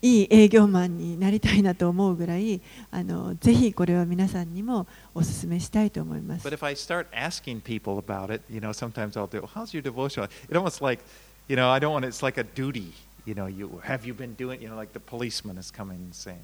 [0.00, 6.54] いい営業マンになりたいなと思うぐらいあのぜひこれは皆さんにもお勧めしたいと思います But。
[6.54, 10.26] if I start asking people about it, you know, sometimes I'll do, how's your devotion?
[10.48, 11.04] It almost like,
[11.48, 12.94] you know, I don't want it's like a duty.
[13.26, 16.14] You know, you have you been doing, you know, like the policeman is coming and
[16.14, 16.40] saying,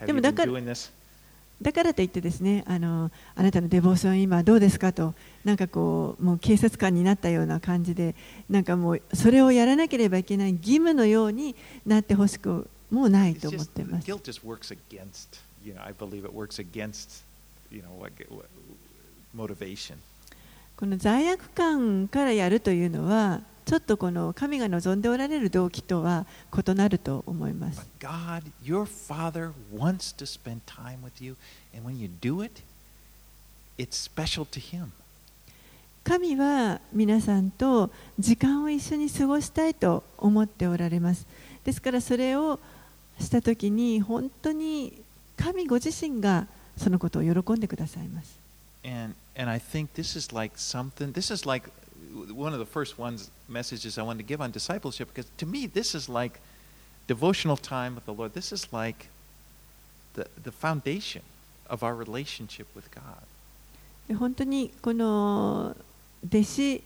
[0.00, 0.90] have you been doing this?
[1.62, 8.14] だからといってですねあのあなたのデボーション今どうですかとなんかこうもう警察官になったような感じで
[8.50, 11.56] なんかもうそれをやらなければいけない義務のように
[11.86, 14.06] なってほしくもないと思っています。
[20.76, 27.86] この罪悪感からやるというのはちょっとこの神が望んでおられる動機とは異なると思います。
[36.04, 41.26] 神は皆さんと時間を一緒に過ごしたいと思っておられます。
[41.64, 42.58] ですからそれを
[43.20, 44.92] した時に本当に
[45.36, 46.46] 神ご自身が
[46.76, 48.36] そのことを喜んでくださいます。
[52.34, 55.94] One of the first ones messages I wanted to give on discipleship because to me this
[55.94, 56.40] is like
[57.06, 58.34] devotional time with the Lord.
[58.34, 59.08] This is like
[60.14, 61.22] the the foundation
[61.68, 63.22] of our relationship with God.
[64.18, 65.76] 本当にこの
[66.26, 66.82] 弟子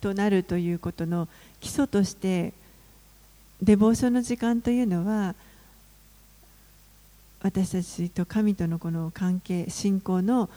[0.00, 1.28] となるということの
[1.60, 2.52] 基礎として
[3.62, 5.34] デボーションの時間というのは
[7.42, 10.48] 私たちと神とのこの関係信仰の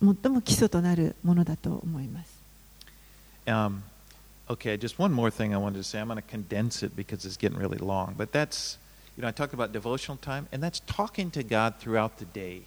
[0.00, 2.37] 最も基礎となるものだと思います。
[3.48, 3.82] Um,
[4.50, 5.98] okay, just one more thing I wanted to say.
[6.00, 8.14] I'm going to condense it because it's getting really long.
[8.16, 8.78] But that's
[9.16, 12.62] you know I talked about devotional time, and that's talking to God throughout the day.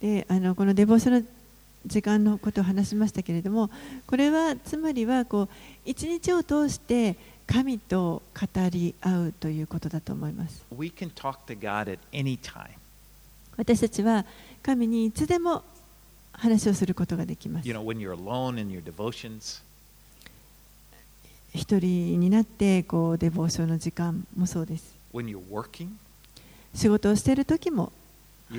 [0.00, 1.26] であのこのデボーションの
[1.86, 3.70] 時間のことを話しましたけれども
[4.06, 5.48] これはつまりはこう
[5.86, 7.16] 一日を通して
[7.46, 10.64] 神と語り合うということだと思います。
[10.76, 12.70] We can talk to God at any time.
[13.56, 14.26] 私たちは
[14.62, 15.62] 神にいつでも
[16.32, 17.68] 話をすることができます。
[17.68, 19.62] You know, when you're alone in your devotions,
[21.56, 24.94] 人になってこうデボーの時間もそうです。
[26.74, 27.92] 仕事をしている時も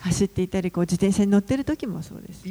[0.00, 2.42] 走っていたりこう自転車に乗っている時もそうです。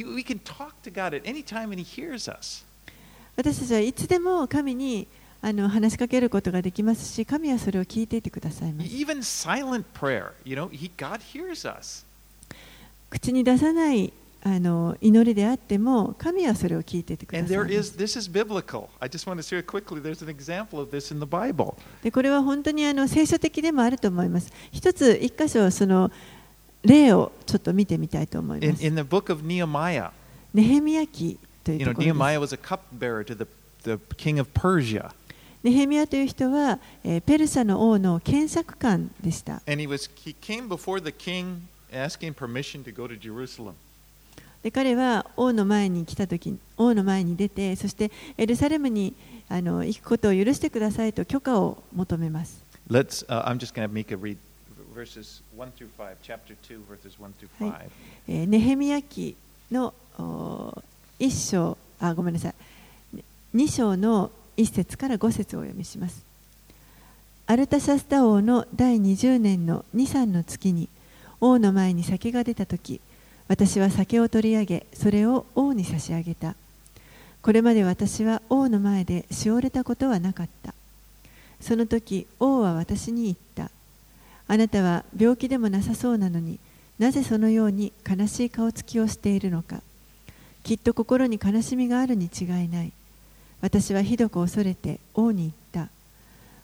[3.36, 5.08] 私たちはいつでも神に
[5.42, 8.72] あの話しかけることができますし、神はそれを聞いていてください。
[8.74, 12.06] Even silent prayer, God hears us.
[13.10, 17.18] 口に出さないあの祈りであっても神はそれを聞いて。
[17.18, 17.26] で
[22.12, 24.54] これは本当にあの聖書的でもあると思います。
[24.72, 26.10] 一つ一箇所その
[26.84, 28.86] 例をちょっと見てみたいと思います。
[28.86, 30.12] In, in the book of Nehemiah,
[30.54, 31.06] ネヘミヤ
[31.64, 31.86] という。
[32.40, 32.54] was
[36.28, 39.62] 人は、えー、ペルサの王の検索官でした。
[39.68, 39.76] a
[40.78, 43.74] cupbearer to the king asking permission to go to Jerusalem.
[44.64, 49.14] で彼は王の前に来た時王の前に出てそしてエルサレムに
[49.48, 52.64] あの行くことを許してくださいと許可を求めます。
[52.90, 54.38] Let's uh, I'm just going to make a read
[54.94, 57.72] verses 1 through 5, chapter 2 verses 1 through 5.
[57.72, 57.90] はい
[58.28, 59.36] えーネヘミヤ記
[59.72, 60.84] のお
[61.18, 62.56] 一章あごめんなさい
[63.56, 66.24] 2章の1節から5節をお読みします。
[67.48, 70.88] アルタシャスタ王の第20年の2、3の月に
[71.42, 73.02] 王の前に酒が出た時
[73.50, 76.56] 私は酒を取り上げそれを王に差し上げた。
[77.42, 80.76] これまで私は王の前でしおれたことはなかった。
[81.60, 83.72] その時王は私に言った。
[84.48, 86.60] あなたは病気でもなさそうなのに
[87.00, 89.82] なぜそのように悲しい顔つきをしているのか。
[90.64, 92.92] きっと心に悲しみがあるに違いない。
[93.62, 95.92] 私はひどく恐れて王に言った。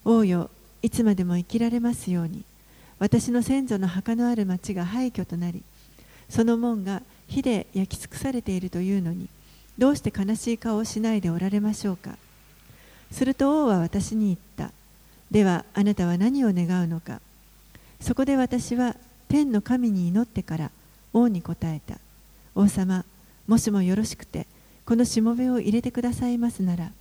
[0.04, 0.52] 王よ
[0.84, 2.44] いつまでも生きられますように。
[3.00, 5.64] 私の先祖の墓のある町が廃墟となり
[6.30, 9.28] その門が火で焼き尽くされているというのに
[9.78, 12.18] どうして悲しい顔をしないでおられましょうか。
[13.12, 14.74] すると王は私に言った。
[15.32, 17.20] ではあなたは何を願うのか。
[18.00, 18.96] そこで私は
[19.28, 20.72] 天の神に祈ってから
[21.14, 22.00] 王に答えた。
[22.56, 23.04] 王様
[23.48, 24.48] もしもよろしくて
[24.86, 26.92] このしもべを入れてくださいますなら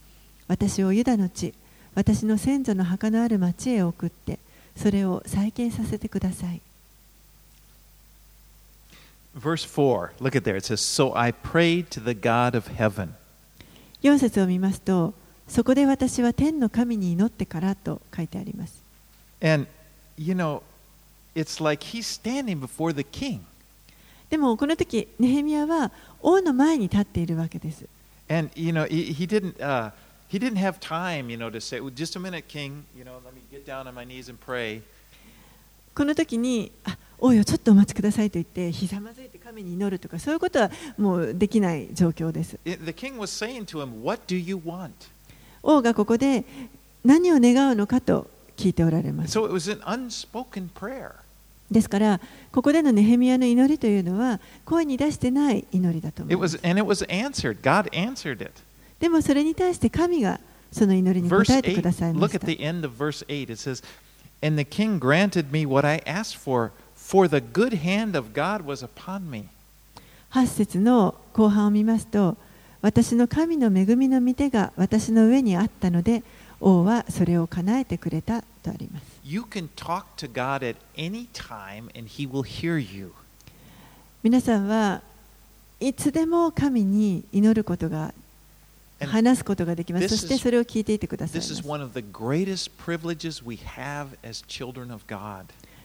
[0.49, 1.55] 私をユダの地
[1.95, 4.39] 私の先祖の墓のある町へ送って
[4.77, 6.61] それを再建させてください。
[9.35, 10.57] Verse 4, look at there.
[10.57, 13.15] It says, So I prayed to the God of heaven.
[14.03, 15.15] 4節を見ますと
[15.49, 18.83] そこで私は天の神に祈ってからと書いてあります
[19.43, 19.67] And,
[20.19, 20.63] you know,
[21.35, 23.41] it's like he's standing before the king.
[24.31, 27.87] でもこの時ネヘミヤは王の前に立っているわけです
[28.29, 29.57] And, you know, he, he didn't.
[29.59, 29.91] Uh,
[30.29, 33.21] he didn't have time, you know, to say, well, just a minute, king, you know,
[33.25, 34.83] let me get down on my knees and pray.
[35.95, 42.59] この時にあおいよちょっとお待ちくださいと言ってひざまずいて神に祈るとかそういうことはもうできない状況です。
[45.63, 46.45] 王がここで
[47.05, 49.39] 何を願うのかと聞いておられます。
[51.71, 52.21] ですから、
[52.53, 56.59] ここでのネヘミヤの祈りというのは声に出してない祈りだと思います。
[59.01, 60.41] でもそれに対して神が
[60.71, 62.47] その祈りに答えてくださいました。
[62.47, 63.83] 8, 8, it says,
[64.43, 66.71] And the king granted me what I asked for.
[67.07, 69.45] For the good hand of God was upon me.
[70.31, 72.37] 8節の後半を見ますと、
[72.81, 76.23] 私の神の恵みの見てが私の上にあったので、
[76.61, 79.05] 王はそれを叶えてくれたとあります。
[84.23, 85.03] 皆さんは
[85.81, 88.15] いつでも神に祈ることが、
[89.01, 90.09] 話すことができます。
[90.09, 91.43] そしてそれを聞いていてください。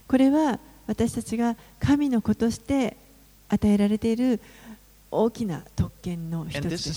[0.08, 0.60] これは、
[0.90, 2.98] 私たちが神の子として
[3.48, 4.42] 与えられている
[5.12, 6.90] 大きな特権の人つです。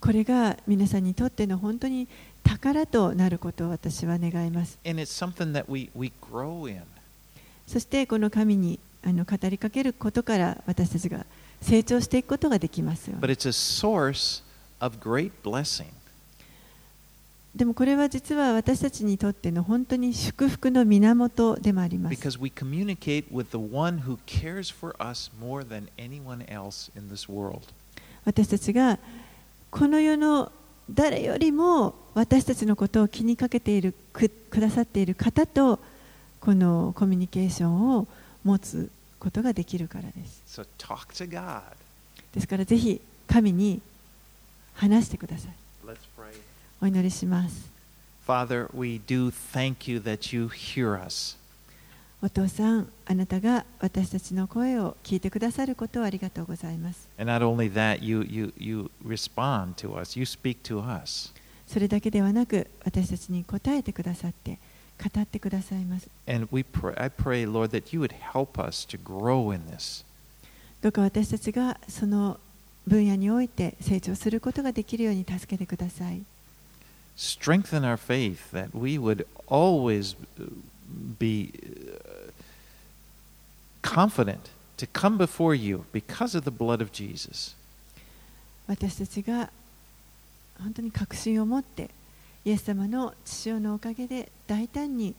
[0.00, 2.08] これが皆さんにとっての本当に
[2.42, 4.78] 宝となることを私は願います。
[7.66, 11.26] そしてこの神にあの語りかけることから私たちが
[11.60, 13.18] 成長していくことができますよ、
[17.54, 27.10] でもこれは実は私たちにとっての本当に祝福の源でもあります Because we communicate with the one who cares for us more than anyone else in
[27.10, 27.60] this world.
[28.24, 28.98] 私たちが
[29.70, 30.50] この世の
[30.90, 35.78] 誰よりも私たちのことを気にかけているくくださっている方と
[36.40, 38.08] このコミュニケーションを
[38.44, 41.62] 持つことができるからです So talk to God.
[42.34, 43.80] ですからぜひ神に
[44.74, 45.52] 話してください.
[46.82, 47.70] お祈りします
[48.26, 51.36] Father, we do thank you that you hear us.
[52.20, 61.32] お父さんあなたが私たちの声を聞いてくださることをありがとうございます And not only that, you, you, you respond to us, you speak to us.
[61.66, 64.58] それだけではなく私たちに答えてくださって
[65.02, 70.04] 語ってくださいます And we pray, I pray, Lord, that you would help us to grow in this.
[70.80, 72.38] どうか私たちがその
[72.86, 76.22] 分野において成長することができるように助けてください
[77.15, 80.43] Strengthen our faith that we would always uh,
[81.17, 82.31] be uh,
[83.81, 87.55] confident to come before you because of the blood of Jesus.
[88.67, 89.49] 私たちが
[90.61, 91.89] 本当に確信を持って
[92.43, 95.15] イエス様の血潮のおかげで大胆に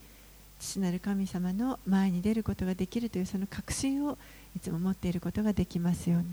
[0.61, 4.18] 父なる神様の前に出ることができるというその確信を
[4.57, 6.26] いつも持っていることができますように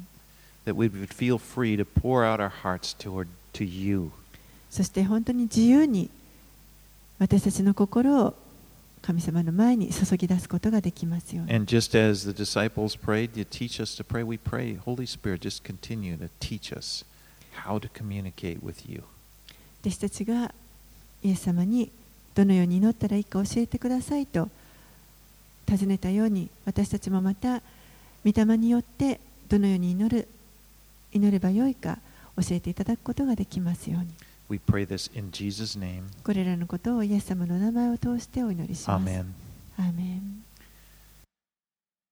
[0.65, 4.11] That we would feel free to pour out our hearts toward to you.
[4.70, 6.10] そして本当に自由に
[7.18, 8.34] 私たちの心を
[9.02, 14.24] 神様の前に注ぎ出すことができますように And just as the disciples prayed, you teach us to pray.
[14.24, 17.04] We pray, Holy Spirit, just continue to teach us
[17.64, 19.02] how to communicate with you.
[19.82, 20.54] 弟子たちが
[21.22, 21.90] イエス様に
[22.34, 24.48] どのように祈ったらいいか教えてくださいと
[25.66, 27.60] 尋ねたように私たちもまた
[28.24, 30.28] 御霊によってどのように祈る
[31.12, 31.98] 祈ればよいか
[32.36, 34.08] 教えていただくことができますように
[34.50, 36.02] We pray this in Jesus' name.
[36.24, 39.04] これらのことをイエス様の名前を通してお祈りします。
[39.06, 39.26] Amen.
[39.78, 40.42] アーメン